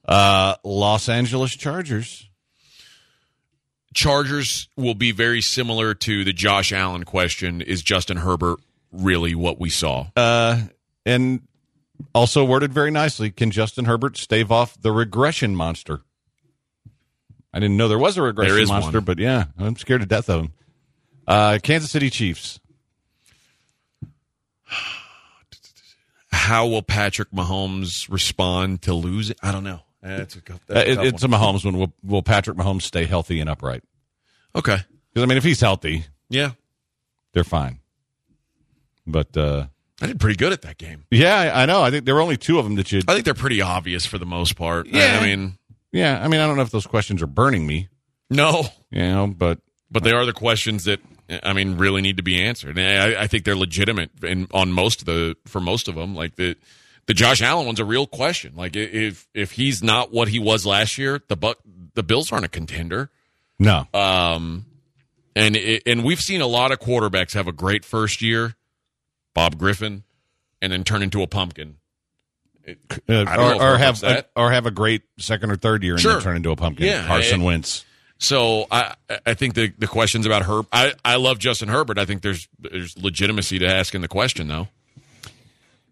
[0.06, 2.28] Uh, Los Angeles Chargers.
[3.94, 7.62] Chargers will be very similar to the Josh Allen question.
[7.62, 8.60] Is Justin Herbert
[8.92, 10.08] really what we saw?
[10.16, 10.62] Uh,
[11.06, 11.42] and
[12.16, 13.32] also worded very nicely.
[13.32, 16.02] Can Justin Herbert stave off the regression monster?
[17.54, 19.04] I didn't know there was a regression monster, one.
[19.06, 20.54] but yeah, I'm scared to death of him.
[21.28, 22.60] Uh, Kansas City Chiefs.
[26.32, 29.36] How will Patrick Mahomes respond to losing?
[29.44, 29.82] I don't know.
[30.02, 31.28] That's a, that's Uh, it, it's a.
[31.28, 31.78] Mahomes one.
[31.78, 33.84] Will, will Patrick Mahomes stay healthy and upright?
[34.56, 34.78] okay.
[35.14, 36.52] Because I mean, if he's healthy, Yeah,
[37.34, 37.80] they're fine.
[39.06, 39.66] But uh,
[40.02, 41.04] I did pretty good at that game.
[41.12, 41.82] yeah, I, I know.
[41.82, 43.02] I think there were only two of them that you.
[43.08, 44.88] I think they're pretty obvious for the most part.
[44.88, 45.20] Yeah.
[45.22, 45.58] I mean,
[45.92, 47.90] Yeah, I mean, I don't know if those questions are burning me.
[48.30, 49.60] no, You know, but
[49.92, 51.00] but they are the questions that
[51.44, 52.78] I mean really need to be answered.
[52.78, 56.16] And I, I think they're legitimate in, on most of the for most of them.
[56.16, 56.56] Like the
[57.08, 58.54] the Josh Allen one's a real question.
[58.56, 61.58] Like if if he's not what he was last year, the buck
[61.94, 63.10] the Bills aren't a contender.
[63.60, 63.86] no.
[63.94, 64.66] Um,
[65.36, 68.56] and it, and we've seen a lot of quarterbacks have a great first year,
[69.34, 70.04] Bob Griffin,
[70.62, 71.78] and then turn into a pumpkin.
[72.68, 72.74] Uh,
[73.10, 75.94] I don't know or, or have a, or have a great second or third year
[75.94, 76.14] and Sure.
[76.14, 76.86] then turn into a pumpkin.
[76.86, 77.86] Yeah, Carson Wentz.
[78.22, 78.94] So I
[79.26, 81.98] I think the the questions about Herb I, I love Justin Herbert.
[81.98, 84.68] I think there's there's legitimacy to asking the question though.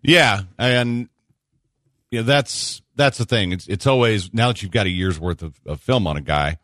[0.03, 1.09] Yeah, and
[2.11, 3.51] yeah, that's that's the thing.
[3.51, 6.21] It's it's always now that you've got a year's worth of, of film on a
[6.21, 6.59] guy,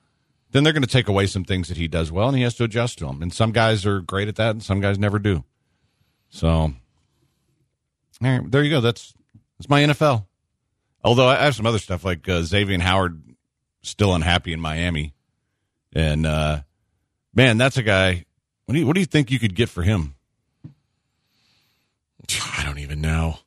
[0.52, 2.54] then they're going to take away some things that he does well, and he has
[2.56, 3.24] to adjust to them.
[3.24, 5.44] And some guys are great at that, and some guys never do.
[6.30, 6.74] So,
[8.22, 8.82] right, there you go.
[8.82, 9.16] That's
[9.58, 10.28] that's my NFL.
[11.04, 13.20] Although I have some other stuff like uh, Xavier Howard
[13.82, 15.15] still unhappy in Miami,
[15.96, 16.60] and uh,
[17.34, 18.26] man, that's a guy.
[18.66, 20.16] What do you what do you think you could get for him?
[22.58, 23.40] I don't even know.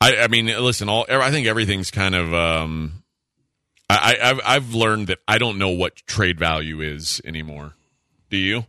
[0.00, 0.88] I I mean, listen.
[0.88, 2.34] All I think everything's kind of.
[2.34, 3.02] Um,
[3.88, 7.74] I, I I've I've learned that I don't know what trade value is anymore.
[8.30, 8.66] Do you?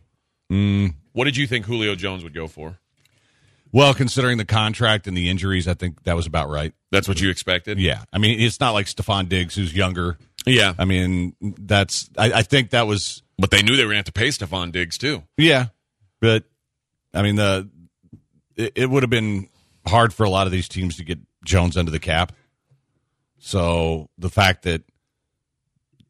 [0.50, 0.94] Mm.
[1.12, 2.78] What did you think Julio Jones would go for?
[3.70, 6.72] Well, considering the contract and the injuries, I think that was about right.
[6.90, 7.78] That's what you expected.
[7.78, 10.16] Yeah, I mean, it's not like Stefon Diggs, who's younger.
[10.50, 14.02] Yeah, I mean, that's I, I think that was but they knew they were going
[14.02, 15.22] to have to pay Stefon Diggs too.
[15.36, 15.66] yeah,
[16.20, 16.44] but
[17.14, 17.68] I mean the
[18.56, 19.48] it, it would have been
[19.86, 22.32] hard for a lot of these teams to get Jones under the cap.
[23.38, 24.82] So the fact that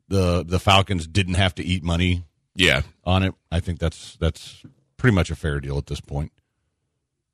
[0.09, 2.25] the the Falcons didn't have to eat money
[2.55, 4.63] Yeah, on it, I think that's that's
[4.97, 6.33] pretty much a fair deal at this point.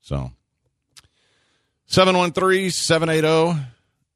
[0.01, 0.31] So
[1.89, 3.65] 713-780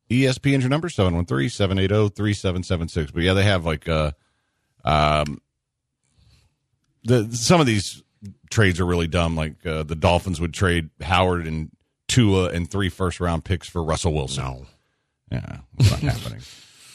[0.09, 3.13] ESPN's your number 713-780-3776.
[3.13, 4.11] But yeah, they have like uh
[4.83, 5.41] um
[7.03, 8.03] the some of these
[8.49, 11.69] trades are really dumb like uh, the Dolphins would trade Howard and
[12.07, 14.43] Tua and three first round picks for Russell Wilson.
[14.43, 14.65] no,
[15.31, 16.39] Yeah, it's not happening.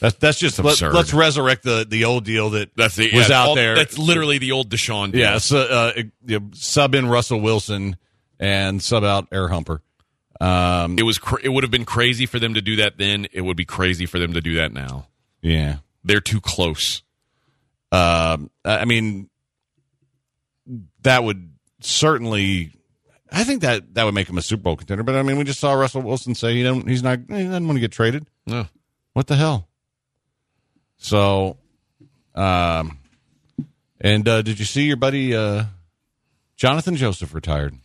[0.01, 0.97] That's that's just That's let, absurd.
[0.97, 3.75] us resurrect the the old deal that that's the was yeah, out all- there.
[3.77, 5.13] That's literally the old Deshaun.
[5.13, 5.21] Deal.
[5.21, 5.93] Yeah, so, uh,
[6.27, 7.97] you know, sub in Russell Wilson
[8.41, 9.81] and sub out Air Humper.
[10.41, 11.19] Um, it was.
[11.19, 13.27] Cr- it would have been crazy for them to do that then.
[13.33, 15.07] It would be crazy for them to do that now.
[15.43, 15.77] yeah.
[16.07, 17.03] They're too close.
[17.91, 19.31] Um, I mean,
[21.03, 22.73] that would certainly.
[23.33, 25.03] I think that that would make him a Super Bowl contender.
[25.03, 26.87] But I mean, we just saw Russell Wilson say he don't.
[26.87, 27.21] He's not.
[27.29, 28.27] He doesn't want to get traded.
[28.47, 28.67] No.
[29.15, 29.69] What the hell?
[30.99, 31.57] So,
[32.35, 32.99] um,
[34.01, 35.65] and uh, did you see your buddy uh,
[36.59, 37.79] Johnathan Joseph retired?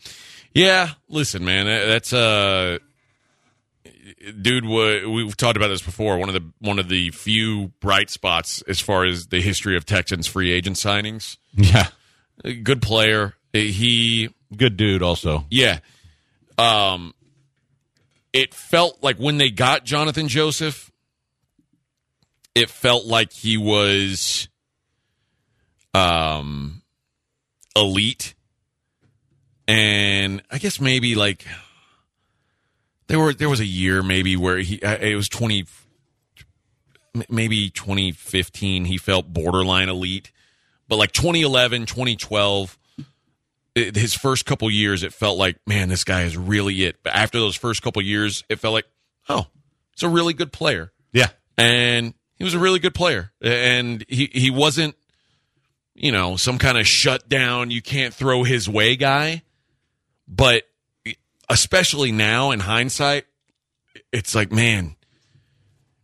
[0.53, 2.79] Yeah, listen, man, that- that's uh
[4.41, 6.17] dude, we've talked about this before.
[6.17, 9.85] One of the one of the few bright spots as far as the history of
[9.85, 11.37] Texans free agent signings.
[11.53, 11.87] Yeah.
[12.63, 13.35] Good player.
[13.53, 15.45] He Good dude, also.
[15.49, 15.79] Yeah.
[16.57, 17.13] Um
[18.33, 20.91] it felt like when they got Johnathan Joseph,
[22.55, 24.47] it felt like he was
[25.93, 26.81] um
[27.75, 28.33] elite.
[29.69, 31.45] And I guess maybe like
[33.07, 35.65] there were there was a year maybe where he uh, it was 20
[37.29, 40.31] maybe 2015 he felt borderline elite.
[40.87, 42.77] But like 2011, 2012
[43.75, 46.97] it- his first couple years, it felt like, man, this guy is really it.
[47.03, 48.87] But after those first couple years, it felt like,
[49.29, 49.45] oh,
[49.93, 51.27] it's a really good player, Yeah.
[51.57, 54.95] and he was a really good player, and he he wasn't,
[55.93, 59.43] you know, some kind of shut down, you can't throw his way guy,
[60.29, 60.63] but
[61.49, 63.25] especially now in hindsight,
[64.13, 64.95] it's like, man,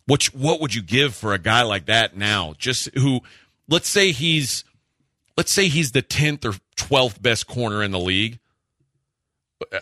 [0.08, 2.56] what what would you give for a guy like that now?
[2.58, 3.22] Just who,
[3.70, 4.64] let's say he's
[5.38, 8.40] let's say he's the 10th or 12th best corner in the league.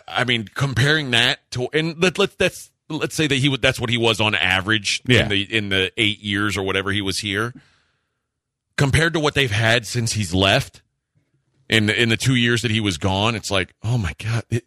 [0.06, 3.80] I mean, comparing that to and let, let that's let's say that he would that's
[3.80, 5.22] what he was on average Yeah.
[5.24, 7.52] in the in the 8 years or whatever he was here.
[8.76, 10.82] Compared to what they've had since he's left
[11.68, 14.44] in the, in the 2 years that he was gone, it's like, "Oh my god,
[14.50, 14.64] it,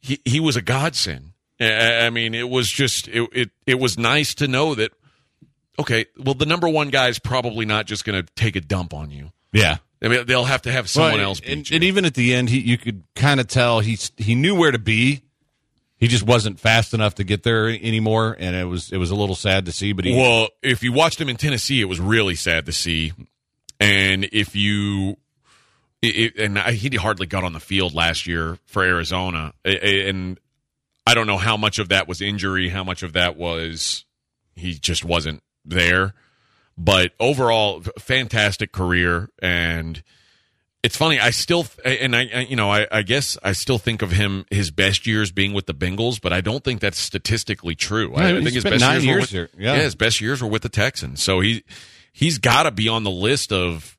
[0.00, 4.34] he he was a godsend." I mean, it was just it it, it was nice
[4.36, 4.92] to know that
[5.78, 8.92] okay, well the number 1 guy is probably not just going to take a dump
[8.92, 9.32] on you.
[9.52, 9.78] Yeah.
[10.02, 12.50] I mean, they'll have to have someone Well, else and, and even at the end,
[12.50, 15.22] he you could kind of tell he he knew where to be.
[15.98, 19.14] He just wasn't fast enough to get there anymore, and it was it was a
[19.14, 19.94] little sad to see.
[19.94, 23.14] But he, well, if you watched him in Tennessee, it was really sad to see.
[23.80, 25.16] And if you,
[26.08, 30.38] it, and I, he hardly got on the field last year for Arizona, and
[31.06, 34.04] I don't know how much of that was injury, how much of that was
[34.54, 36.14] he just wasn't there.
[36.78, 40.02] But overall, fantastic career, and
[40.82, 41.18] it's funny.
[41.18, 44.44] I still, and I, I you know, I, I guess I still think of him
[44.50, 48.14] his best years being with the Bengals, but I don't think that's statistically true.
[48.14, 49.48] I, Yeah, I think his best nine years, were years with, here.
[49.58, 49.76] Yeah.
[49.76, 51.22] his best years were with the Texans.
[51.22, 51.64] So he
[52.12, 53.95] he's got to be on the list of.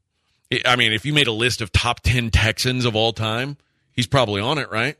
[0.65, 3.57] I mean, if you made a list of top 10 Texans of all time,
[3.91, 4.95] he's probably on it, right?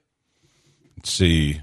[0.97, 1.61] Let's see.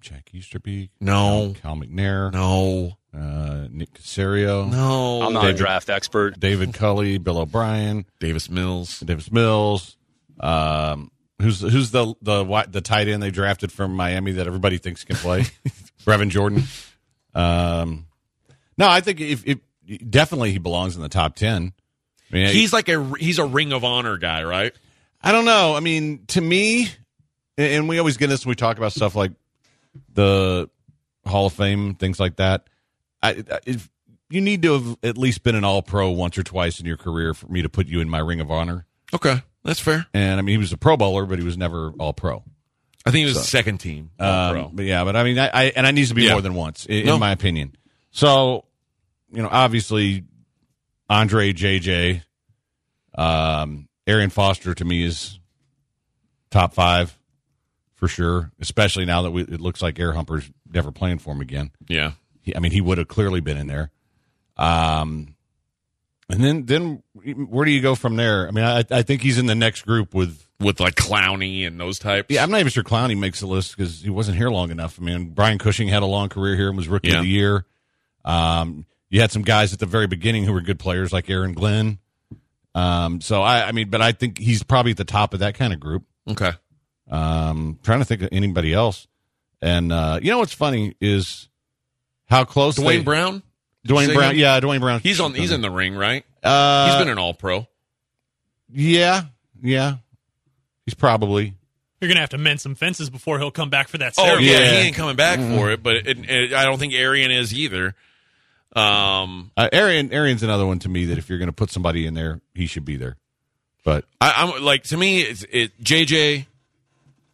[0.00, 0.90] Jack Easterby?
[1.00, 1.54] No.
[1.60, 2.32] Cal McNair?
[2.32, 2.96] No.
[3.12, 4.70] Uh, Nick Caserio?
[4.70, 5.22] No.
[5.22, 6.38] I'm not David, a draft expert.
[6.38, 9.00] David Culley, Bill O'Brien, Davis Mills.
[9.00, 9.96] Davis Mills.
[10.38, 15.02] Um, who's who's the the the tight end they drafted from Miami that everybody thinks
[15.04, 15.44] can play?
[16.04, 16.62] Brevin Jordan.
[17.34, 18.06] Um,
[18.78, 19.58] no, I think if, if
[20.08, 21.72] definitely he belongs in the top 10
[22.34, 24.72] mean, He's like a he's a Ring of Honor guy, right?
[25.22, 25.74] I don't know.
[25.74, 26.88] I mean, to me,
[27.56, 29.32] and- we always get this when we talk about stuff like
[30.12, 30.68] the
[31.24, 32.68] Hall of Fame, things like that.
[33.22, 33.88] I, if
[34.30, 36.96] you need to have at least been an All Pro once or twice in your
[36.96, 38.86] career for me to put you in my Ring of Honor.
[39.14, 40.06] Okay, that's fair.
[40.12, 42.42] And I mean, he was a Pro Bowler, but he was never All Pro.
[43.04, 44.10] I think he was second team.
[44.18, 46.32] Um, but yeah, but I mean, I, I and I needs to be Yeah.
[46.32, 47.14] more than once, in, No.
[47.14, 47.76] in my opinion.
[48.10, 48.64] So,
[49.32, 50.24] you know, obviously,
[51.08, 52.22] Andre JJ,
[53.16, 55.38] um, Arian Foster to me is
[56.50, 57.16] top five
[57.94, 58.50] for sure.
[58.60, 61.70] Especially now that we, it looks like Air Humper's never playing for him again.
[61.88, 63.90] yeah, He, I mean, he would have clearly been in there.
[64.56, 65.34] Um,
[66.28, 68.48] and then then where do you go from there?
[68.48, 71.78] I mean, I, I think he's in the next group with with like Clowney and
[71.78, 72.28] those types.
[72.30, 74.98] yeah, I'm not even sure Clowney makes the list because he wasn't here long enough.
[75.00, 77.16] I mean, Brian Cushing had a long career here and was rookie Yeah.
[77.18, 77.64] of the year.
[78.24, 81.52] Um, you had some guys at the very beginning who were good players like Aaron
[81.52, 81.98] Glenn.
[82.74, 85.54] Um, so I, I mean, but I think he's probably at the top of that
[85.54, 86.04] kind of group.
[86.28, 86.52] Okay.
[87.10, 89.06] Um, trying to think of anybody else.
[89.62, 91.48] And uh, you know what's funny is
[92.26, 93.42] how close Duane they- Brown.
[93.84, 94.38] Duane Brown, him?
[94.40, 94.98] yeah, Duane Brown.
[94.98, 95.32] He's on.
[95.32, 96.24] He's in the ring, right?
[96.42, 97.68] Uh, He's been an All Pro.
[98.68, 99.22] yeah,
[99.62, 99.96] yeah.
[100.84, 101.54] He's probably
[102.00, 104.50] You're gonna have to mend some fences before he'll come back for that Oh ceremony.
[104.50, 104.70] yeah, Yeah.
[104.72, 105.82] he ain't coming back for it.
[105.82, 107.94] But it, it, I don't think Arian is either.
[108.76, 110.12] Um, uh, Arian.
[110.12, 112.66] Arian's another one to me that if you're going to put somebody in there, he
[112.66, 113.16] should be there.
[113.84, 116.46] But I, I'm like to me, it's it JJ,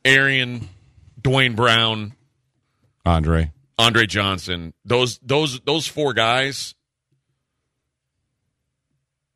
[0.04, 0.68] Arian,
[1.20, 2.12] Duane Brown,
[3.04, 4.72] Andre, Andre Johnson.
[4.84, 6.74] Those those those four guys.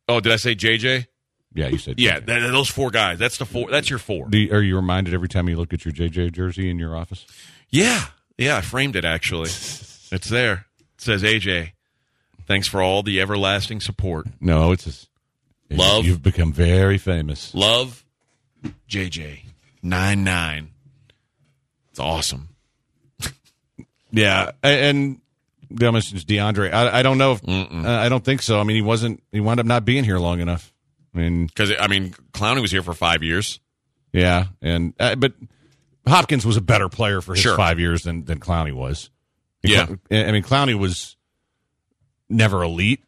[0.07, 1.07] Oh, did I say JJ?
[1.53, 3.17] yeah, you said Yeah, those four guys.
[3.19, 3.69] That's the four.
[3.69, 4.29] That's your four.
[4.29, 6.95] Do you, are you reminded every time you look at your JJ jersey in your
[6.95, 7.25] office?
[7.69, 8.05] Yeah,
[8.37, 8.57] yeah.
[8.57, 9.49] I framed it actually.
[9.49, 10.67] It's there.
[10.95, 11.71] It says AJ.
[12.47, 14.25] Thanks for all the everlasting support.
[14.39, 15.09] No, it's just,
[15.69, 16.05] Love.
[16.05, 17.53] You've become very famous.
[17.53, 18.05] Love,
[18.89, 19.41] JJ
[19.83, 20.71] nine nine.
[21.91, 22.49] It's awesome.
[24.09, 25.19] Yeah, and
[25.69, 26.71] the mentions DeAndre.
[26.73, 28.57] I, I don't know if uh, I don't think so.
[28.57, 29.21] I mean, he wasn't.
[29.33, 30.73] He wound up not being here long enough.
[31.13, 33.59] I mean, Because I mean, Clowney was here for five years.
[34.13, 35.33] yeah, and uh, but
[36.07, 37.57] Hopkins was a better player for his Sure.
[37.57, 39.09] five years than than Clowney was.
[39.61, 39.87] Yeah.
[40.09, 41.16] I mean, Clowney was
[42.29, 43.03] never elite.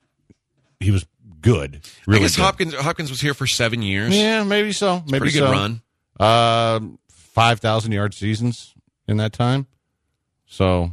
[0.79, 1.05] He was
[1.41, 1.81] good.
[2.05, 2.41] Really I guess good.
[2.43, 4.15] Hopkins Hopkins was here for seven years.
[4.17, 5.03] Yeah, maybe so.
[5.05, 5.51] Maybe Pretty good so.
[5.51, 5.81] run.
[6.19, 8.73] Uh, five thousand yard seasons
[9.07, 9.67] in that time.
[10.47, 10.91] So,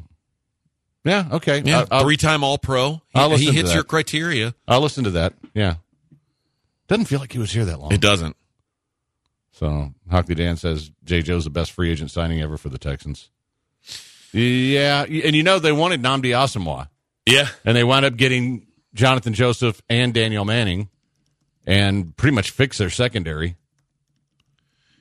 [1.04, 1.62] yeah, okay.
[1.64, 3.00] Yeah, three time All Pro.
[3.14, 4.54] He, he hits your criteria.
[4.68, 5.34] I'll listen to that.
[5.54, 5.76] Yeah,
[6.88, 7.92] doesn't feel like he was here that long.
[7.92, 8.36] It doesn't.
[9.52, 11.22] So, Hockley Dan says J.
[11.22, 13.30] Joe's the best free agent signing ever for the Texans.
[14.32, 16.88] Yeah, and you know they wanted Nnamdi Asomugha,
[17.26, 17.48] Yeah.
[17.64, 20.88] and they wound up getting Johnathan Joseph and Danieal Manning,
[21.66, 23.56] and pretty much fix their secondary.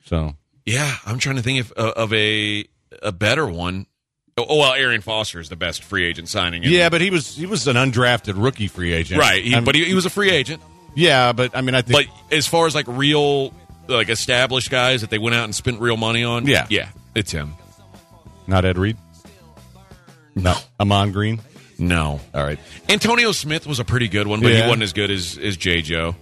[0.04, 2.66] So, Yeah, I'm trying to think of, uh, of a
[3.02, 3.86] a better one.
[4.38, 6.62] Oh well, Arian Foster is the best free agent signing.
[6.62, 9.42] in- yeah, but he was he was an undrafted rookie free agent, right.
[9.42, 10.60] He, but he, he was a free agent.
[10.94, 13.52] yeah, but I mean, I think But as far as like real,
[13.88, 16.66] like established guys that they went out and spent real money on, Yeah.
[16.68, 17.54] yeah, it's him.
[18.46, 18.96] not Ed Reed,
[20.34, 21.40] no Ahman Green.
[21.78, 22.58] No, All right,
[22.88, 25.82] Antonio Smith was a pretty good one, but he wasn't as good as as J.
[25.82, 26.16] Joe.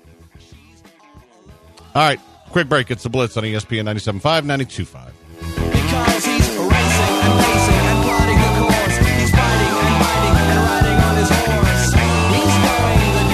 [1.95, 2.19] all right.
[2.51, 2.91] Quick break.
[2.91, 5.11] It's the Blitz on ESPN 97.5, 92.5.
[5.41, 8.97] Because he's racing and pacing and plotting the course.
[8.99, 11.93] He's fighting and biting and riding on his horse.
[12.31, 13.25] He's going the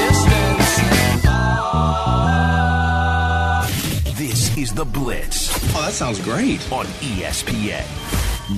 [4.09, 4.19] distance.
[4.19, 6.61] This is the Blitz Oh, that sounds great.
[6.73, 7.85] on ESPN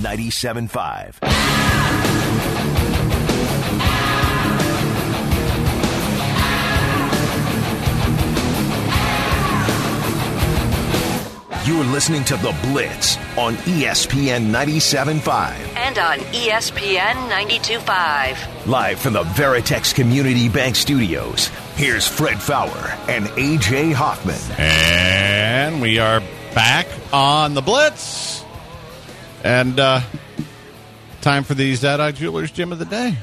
[0.01, 1.19] 97.5.
[11.65, 15.75] You're listening to The Blitz on ESPN 97.5.
[15.77, 18.67] And on ESPN 92.5.
[18.67, 21.47] Live from the Veritex Community Bank Studios,
[21.77, 22.75] here's Fred Faour
[23.07, 24.41] and AJ Hoffman.
[24.57, 26.19] And we are
[26.53, 28.43] back on the Blitz.
[29.45, 30.01] And uh,
[31.21, 33.15] time for the Zadok Jewelers Gym of the Day.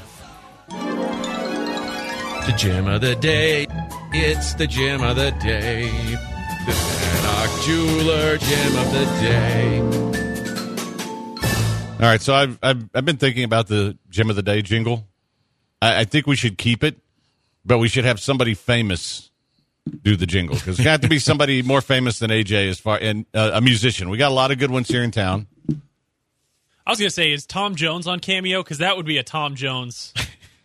[0.70, 3.66] The gem of the day.
[4.14, 6.16] It's the gem of the day.
[6.66, 9.80] The Zadok Jeweler gem of the day.
[11.94, 15.06] All right, so I've, I've I've been thinking about the Gym of the Day jingle.
[15.82, 16.98] I, I think we should keep it,
[17.64, 19.30] but we should have somebody famous
[20.02, 22.98] do the jingle because it's got to be somebody more famous than AJ as far
[23.00, 24.08] and uh, a musician.
[24.10, 25.46] We got a lot of good ones here in town.
[26.86, 28.62] I was gonna say, is Tom Jones on Cameo?
[28.62, 30.12] Because that would be a Tom Jones.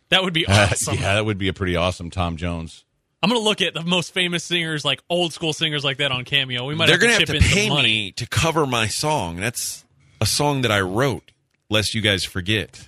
[0.10, 0.96] That would be Uh, awesome.
[1.00, 2.85] yeah, that would be a pretty awesome Tom Jones.
[3.26, 6.26] I'm gonna look at the most famous singers, like old school singers like that on
[6.26, 6.64] Cameo.
[6.66, 7.88] We might They're have to going to chip have to pay money.
[7.88, 9.38] me to cover my song.
[9.38, 9.84] That's
[10.22, 11.32] a song that I wrote,
[11.68, 12.88] lest you guys forget.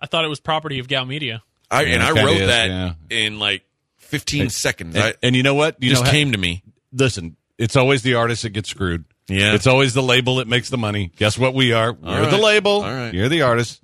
[0.00, 1.44] I thought it was property of Gow Media.
[1.70, 2.92] I, Yeah, and I wrote is, that yeah.
[3.08, 3.62] in like
[3.98, 4.96] 15 seconds.
[4.96, 5.80] And, I, and you know what?
[5.80, 6.64] You just know came to me.
[6.92, 9.04] listen, it's always the artist that gets screwed.
[9.28, 9.54] Yeah.
[9.54, 11.12] It's always the label that makes the money.
[11.14, 11.92] Guess what we are?
[11.92, 12.30] We're right.
[12.32, 12.82] the label.
[12.82, 13.14] All right.
[13.14, 13.80] You're the artist.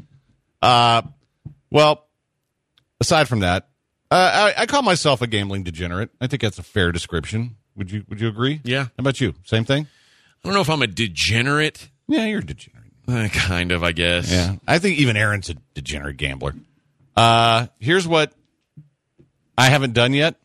[0.60, 1.02] Uh,
[1.70, 2.04] well,
[3.00, 3.68] aside from that,
[4.10, 6.10] uh, I, I call myself a gambling degenerate.
[6.20, 7.56] I think that's a fair description.
[7.76, 8.60] Would you Would you agree?
[8.64, 8.84] Yeah.
[8.84, 9.34] How about you?
[9.44, 9.86] Same thing.
[10.44, 11.90] I don't know if I'm a degenerate.
[12.08, 12.92] Yeah, you're a degenerate.
[13.08, 14.30] Uh, kind of, I guess.
[14.30, 16.54] Yeah, I think even Aaron's a degenerate gambler.
[17.16, 18.32] Uh, here's what
[19.56, 20.36] I haven't done yet.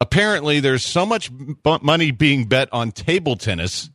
[0.00, 3.90] Apparently, there's so much m- money being bet on table tennis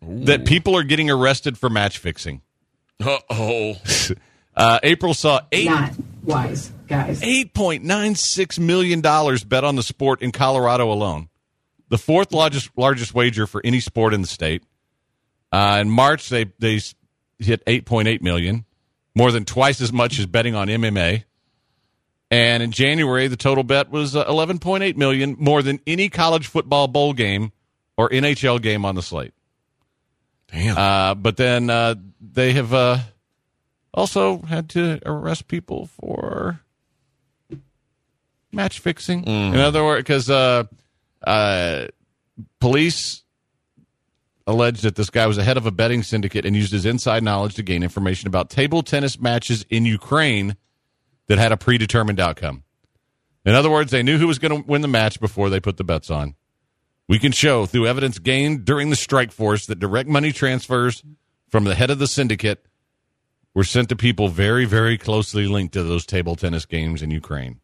[0.00, 2.40] that people are getting arrested for match fixing.
[3.04, 3.74] Uh-oh.
[4.54, 7.22] Uh, April saw eight Not wise, guys.
[7.22, 11.28] eight point nine six million dollars bet on the sport in Colorado alone,
[11.88, 14.62] the fourth largest largest wager for any sport in the state.
[15.50, 16.80] Uh, in March, they they
[17.38, 18.64] hit eight point eight million,
[19.14, 21.24] more than twice as much as betting on MMA.
[22.30, 26.08] And in January, the total bet was uh, eleven point eight million, more than any
[26.08, 27.52] college football bowl game
[27.96, 29.34] or NHL game on the slate.
[30.50, 30.76] Damn.
[30.76, 32.98] Uh, but then uh, they have uh,
[33.94, 36.60] also had to arrest people for
[38.52, 39.24] match fixing.
[39.54, 40.64] In other words, because uh,
[41.24, 41.86] uh,
[42.60, 43.22] police
[44.46, 47.22] alleged that this guy was the head of a betting syndicate and used his inside
[47.22, 50.56] knowledge to gain information about table tennis matches in Ukraine
[51.28, 52.64] that had a predetermined outcome.
[53.44, 55.76] In other words, they knew who was going to win the match before they put
[55.76, 56.34] the bets on.
[57.08, 61.02] We can show through evidence gained during the strike force that direct money transfers
[61.48, 62.64] from the head of the syndicate
[63.54, 67.60] were sent to people very, very closely linked to those table tennis games in Ukraine.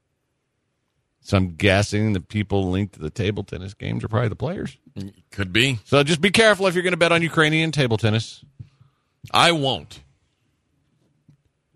[1.21, 4.77] So I'm guessing the people linked to the table tennis games are probably the players.
[5.31, 5.79] Could be.
[5.85, 8.45] So just be careful if you're going to bet on Ukrainian table tennis.
[9.33, 10.01] I won't.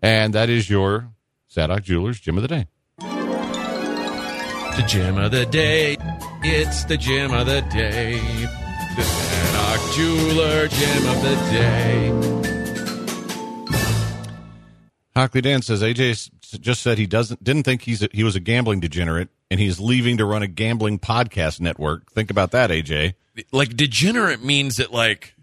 [0.01, 1.09] And that is your
[1.51, 2.67] Zadok Jewelers Gym of the Day.
[2.99, 5.97] The gym of the day.
[6.41, 8.19] It's the gym of the day.
[8.95, 12.32] The Zadok Jeweler gym of the day.
[15.15, 18.39] Hockley Dan says AJ just said he doesn't didn't think he's a, he was a
[18.39, 22.11] gambling degenerate and he's leaving to run a gambling podcast network.
[22.11, 23.13] Think about that, AJ.
[23.51, 25.35] Like degenerate means that like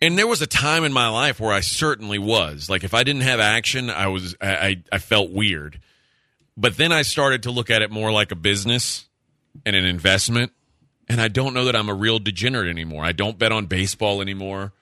[0.00, 2.68] and there was a time in my life where I certainly was.
[2.68, 5.80] Like if I didn't have action, I was I, I, I felt weird.
[6.56, 9.06] But then I started to look at it more like a business
[9.66, 10.52] and an investment.
[11.08, 13.04] And I don't know that I'm a real degenerate anymore.
[13.04, 14.72] I don't bet on baseball anymore.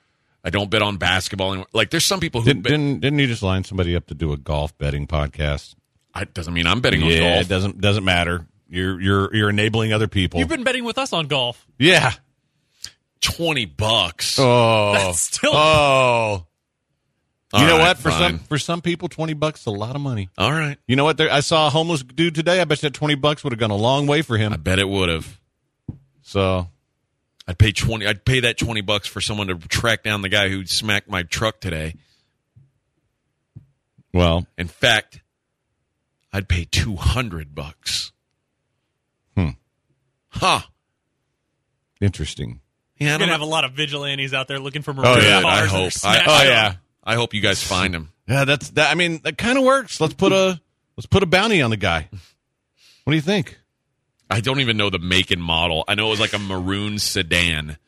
[0.45, 1.67] I don't bet on basketball anymore.
[1.73, 4.15] Like there's some people who Didn't, bet, didn't didn't you just line somebody up to
[4.15, 5.75] do a golf betting podcast?
[6.15, 7.47] I, doesn't mean I'm betting on yeah, golf.
[7.47, 8.47] it doesn't doesn't matter.
[8.69, 10.41] You're you're you're enabling other people.
[10.41, 11.67] You've been betting with us on golf.
[11.79, 12.13] yeah.
[13.21, 14.37] 20 bucks.
[14.39, 14.93] Oh.
[14.95, 16.47] That's still- Oh.
[17.55, 17.99] You All know right, what?
[17.99, 18.19] For fine.
[18.31, 20.31] some for some people, twenty bucks is a lot of money.
[20.39, 20.79] All right.
[20.89, 21.19] You know what?
[21.19, 22.63] There, I saw a homeless dude today.
[22.63, 24.53] I bet you that twenty bucks would have gone a long way for him.
[24.53, 24.63] I him.
[24.63, 25.39] bet it would have.
[26.23, 26.69] So
[27.53, 30.49] I'd pay 20 I'd pay that 20 bucks for someone to track down the guy
[30.49, 31.97] who smacked my truck today.
[34.15, 35.21] well, In fact,
[36.33, 38.13] I'd pay 200 bucks.
[39.37, 39.51] Hmm.
[40.31, 40.61] Huh.
[42.01, 42.61] interesting.
[42.99, 45.19] Yeah, I You're don't gonna have a lot of vigilantes out there looking for Oh,
[45.21, 45.43] yeah.
[45.45, 45.93] I hope.
[46.05, 46.45] I, oh up.
[46.47, 46.75] yeah.
[47.05, 48.09] I hope you guys find him.
[48.27, 48.91] Yeah, that's that.
[48.91, 50.01] I mean, that kind of works.
[50.01, 50.59] Let's put a
[50.97, 52.09] let's put a bounty on the guy.
[53.05, 53.59] What do you think?
[54.33, 55.85] I don't even know the make and model.
[55.87, 57.79] I know it was like a maroon sedan.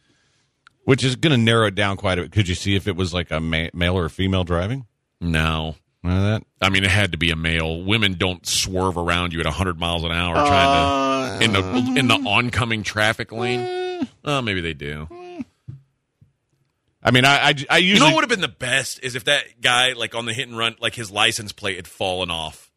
[0.84, 2.32] Which is going to narrow it down quite a bit.
[2.32, 4.84] Could you see if it was like a ma- male or a female driving?
[5.18, 5.76] No.
[6.02, 6.42] None of that.
[6.60, 7.82] I mean, it had to be a male.
[7.82, 11.60] Women don't swerve around you at 100 miles an hour trying to uh, in the
[11.60, 11.94] uh.
[11.96, 14.06] in the oncoming traffic lane.
[14.22, 15.08] Oh, maybe they do.
[17.02, 19.24] I mean, I I, I You know what would have been the best is if
[19.24, 22.70] that guy, like on the hit and run, like his license plate had fallen off.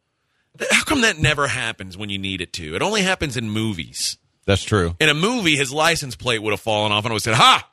[0.58, 2.74] Th- How come that never happens when you need it to?
[2.74, 4.16] It only happens in movies.
[4.46, 7.22] that's true, In a movie, his license plate would have fallen off and I would
[7.24, 7.70] have said, Ha!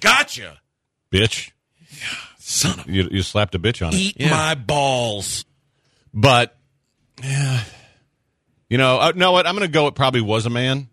[0.00, 0.58] Gotcha!
[1.12, 1.50] bitch.
[2.38, 3.96] Son of You you slapped a bitch on it.
[3.96, 5.44] Eat my balls.
[6.14, 6.56] But
[7.22, 7.62] yeah,
[8.70, 9.46] you know, uh, know what?
[9.46, 9.86] I'm going to go.
[9.88, 10.88] It probably was a man,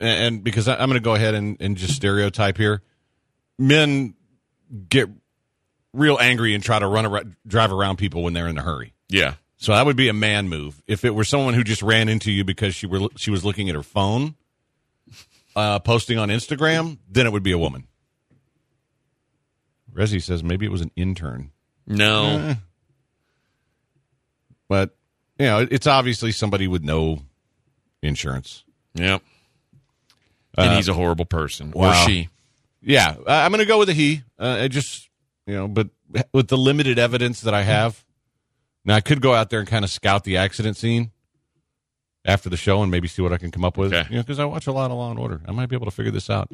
[0.00, 2.82] and, and because I, I'm going to go ahead and, and just stereotype here.
[3.58, 4.14] Men
[4.88, 5.08] get
[5.92, 8.94] real angry and try to run around, drive around people when they're in a hurry.
[9.08, 9.34] Yeah.
[9.62, 10.82] So that would be a man move.
[10.88, 13.68] If it were someone who just ran into you because she were she was looking
[13.68, 14.34] at her phone,
[15.54, 17.86] uh, posting on Instagram, then it would be a woman.
[19.94, 21.52] Resi says maybe it was an intern.
[21.86, 22.56] No.
[24.68, 24.96] but
[25.38, 27.20] you know, it's obviously somebody with no
[28.02, 28.64] insurance.
[28.94, 29.22] Yep.
[30.58, 31.72] And he's a horrible person.
[31.72, 32.30] Or she.
[32.80, 34.24] Yeah, I'm going to go with a he.
[34.40, 35.08] Uh, I just
[35.46, 35.88] you know, but
[36.32, 38.04] with the limited evidence that I have,
[38.84, 41.10] now I could go out there and kind of scout the accident scene
[42.24, 43.92] after the show and maybe see what I can come up with.
[43.92, 44.08] Okay.
[44.10, 45.86] You know, because I watch a lot of Law and Order, I might be able
[45.86, 46.50] to figure this out.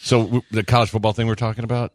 [0.00, 1.92] So w- the college football thing we're talking about,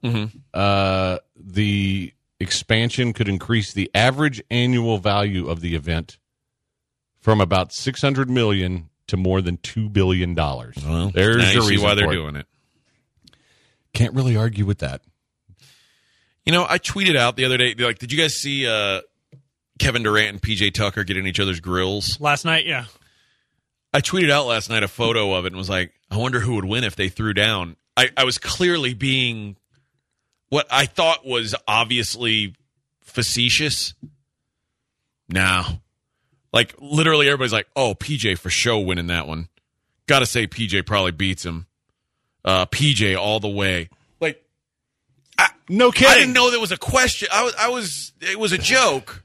[0.54, 6.18] uh, the expansion could increase the average annual value of the event
[7.20, 10.76] from about 600 million to more than two billion dollars.
[10.86, 12.16] Well, There's now the reason why they're it.
[12.16, 12.46] doing it.
[13.94, 15.02] Can't really argue with that.
[16.46, 19.02] You know, I tweeted out the other day, like, did you guys see uh,
[19.78, 22.19] Kevin Durant and PJ Tucker getting each other's grills?
[22.19, 22.86] Last night, yeah.
[23.93, 26.55] I tweeted out last night a photo of it and was like, I wonder who
[26.55, 27.75] would win if they threw down.
[27.95, 29.55] I, I was clearly being
[30.49, 32.53] what I thought was obviously
[33.01, 33.93] facetious.
[35.30, 35.82] Now,
[36.53, 39.49] like literally everybody's like, "Oh, PJ for sure winning that one."
[40.07, 41.67] Got to say, PJ probably beats him.
[42.45, 43.89] Uh, PJ all the way.
[44.21, 44.41] Like,
[45.67, 46.09] No kidding.
[46.09, 47.28] I didn't know there was a question.
[47.32, 49.23] I was, I was, it was a joke.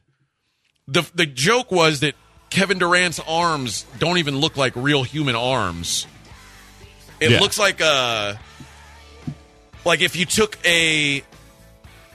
[0.93, 2.15] The The joke was that
[2.51, 6.07] Kevin Durant's arms don't even look like real human arms.
[7.21, 7.41] It Yeah.
[7.41, 8.39] looks like a,
[9.85, 11.23] like if you took a,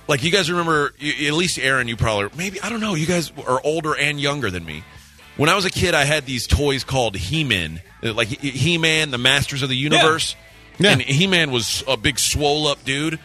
[0.07, 2.93] like you guys remember, you- at least Aaron, you probably maybe I don't know.
[2.95, 4.84] You guys are older and younger than me.
[5.38, 9.19] When I was a kid, I had these toys called He-Man, uh, like He-Man, the
[9.19, 10.36] Masters of the Universe.
[10.80, 10.91] Yeah.
[10.91, 13.19] And He-Man was a big swole up dude.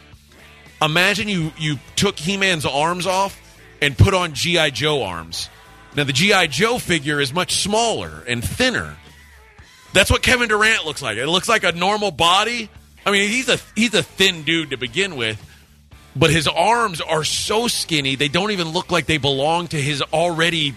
[0.81, 3.39] Imagine you you took He-Man's arms off
[3.83, 5.51] and put on GI Joe arms.
[5.95, 8.97] Now the GI Joe figure is much smaller and thinner.
[9.93, 11.19] That's what Kevin Durant looks like.
[11.19, 12.71] It looks like a normal body.
[13.05, 15.39] I mean, he's a he's a thin dude to begin with,
[16.17, 20.01] but his arms are so skinny they don't even look like they belong to his
[20.01, 20.75] already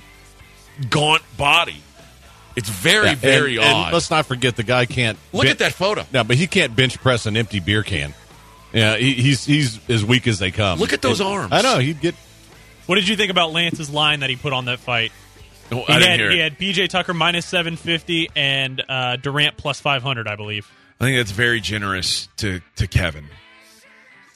[0.90, 1.82] gaunt body.
[2.58, 3.94] It's very Yeah, very and, and odd.
[3.94, 6.06] let's not forget the guy can't Look ben- at that photo.
[6.14, 8.14] No, but he can't bench press an empty beer can.
[8.74, 10.80] Yeah, he, he's he's as weak as they come.
[10.80, 11.54] Look at those And- arms.
[11.54, 12.16] I know he'd get
[12.86, 15.12] What did you think about Lance's line that he put on that fight?
[15.72, 19.58] Oh, He I didn't had, hear he had PJ Tucker minus 750 and uh, Durant
[19.58, 20.72] plus 500, I believe.
[21.00, 23.26] I think that's very generous to to Kevin.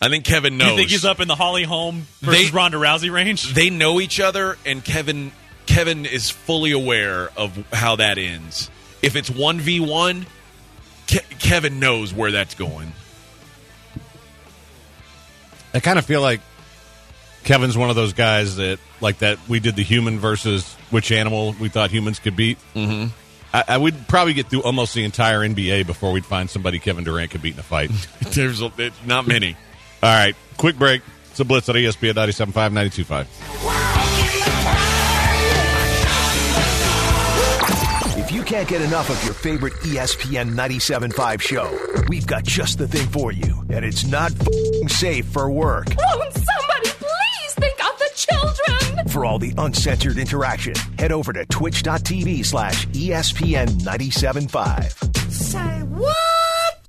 [0.01, 0.71] I think Kevin knows.
[0.71, 3.53] You think he's up in the Holly Holm versus They- Ronda Rousey range?
[3.53, 5.31] They know each other, and Kevin
[5.67, 8.71] Kevin is fully aware of how that ends.
[9.01, 10.25] If it's one v one,
[11.39, 12.91] Kevin knows where that's going.
[15.73, 16.41] I kind of feel like
[17.49, 21.55] Kevin's one of those guys that, like that, we did the human versus which animal
[21.59, 22.59] we thought humans could beat.
[22.75, 23.07] Mm-hmm.
[23.51, 27.05] I, I would probably get through almost the entire NBA before we'd find somebody Kevin
[27.05, 27.89] Durant could beat in a fight.
[28.35, 29.57] There's a, it- not many.
[30.03, 31.01] All right, quick break.
[31.31, 33.25] It's a blitz at ESPN 97.5, 92.5.
[38.19, 41.79] If you can't get enough of your favorite ESPN 97.5 show,
[42.09, 45.87] we've got just the thing for you, and it's not fing safe for work.
[45.97, 46.89] Won't somebody
[48.30, 49.07] children?
[49.07, 55.32] For all the uncensored interaction, head over to twitch.tv slash E ESPN 97.5.
[55.32, 55.82] Say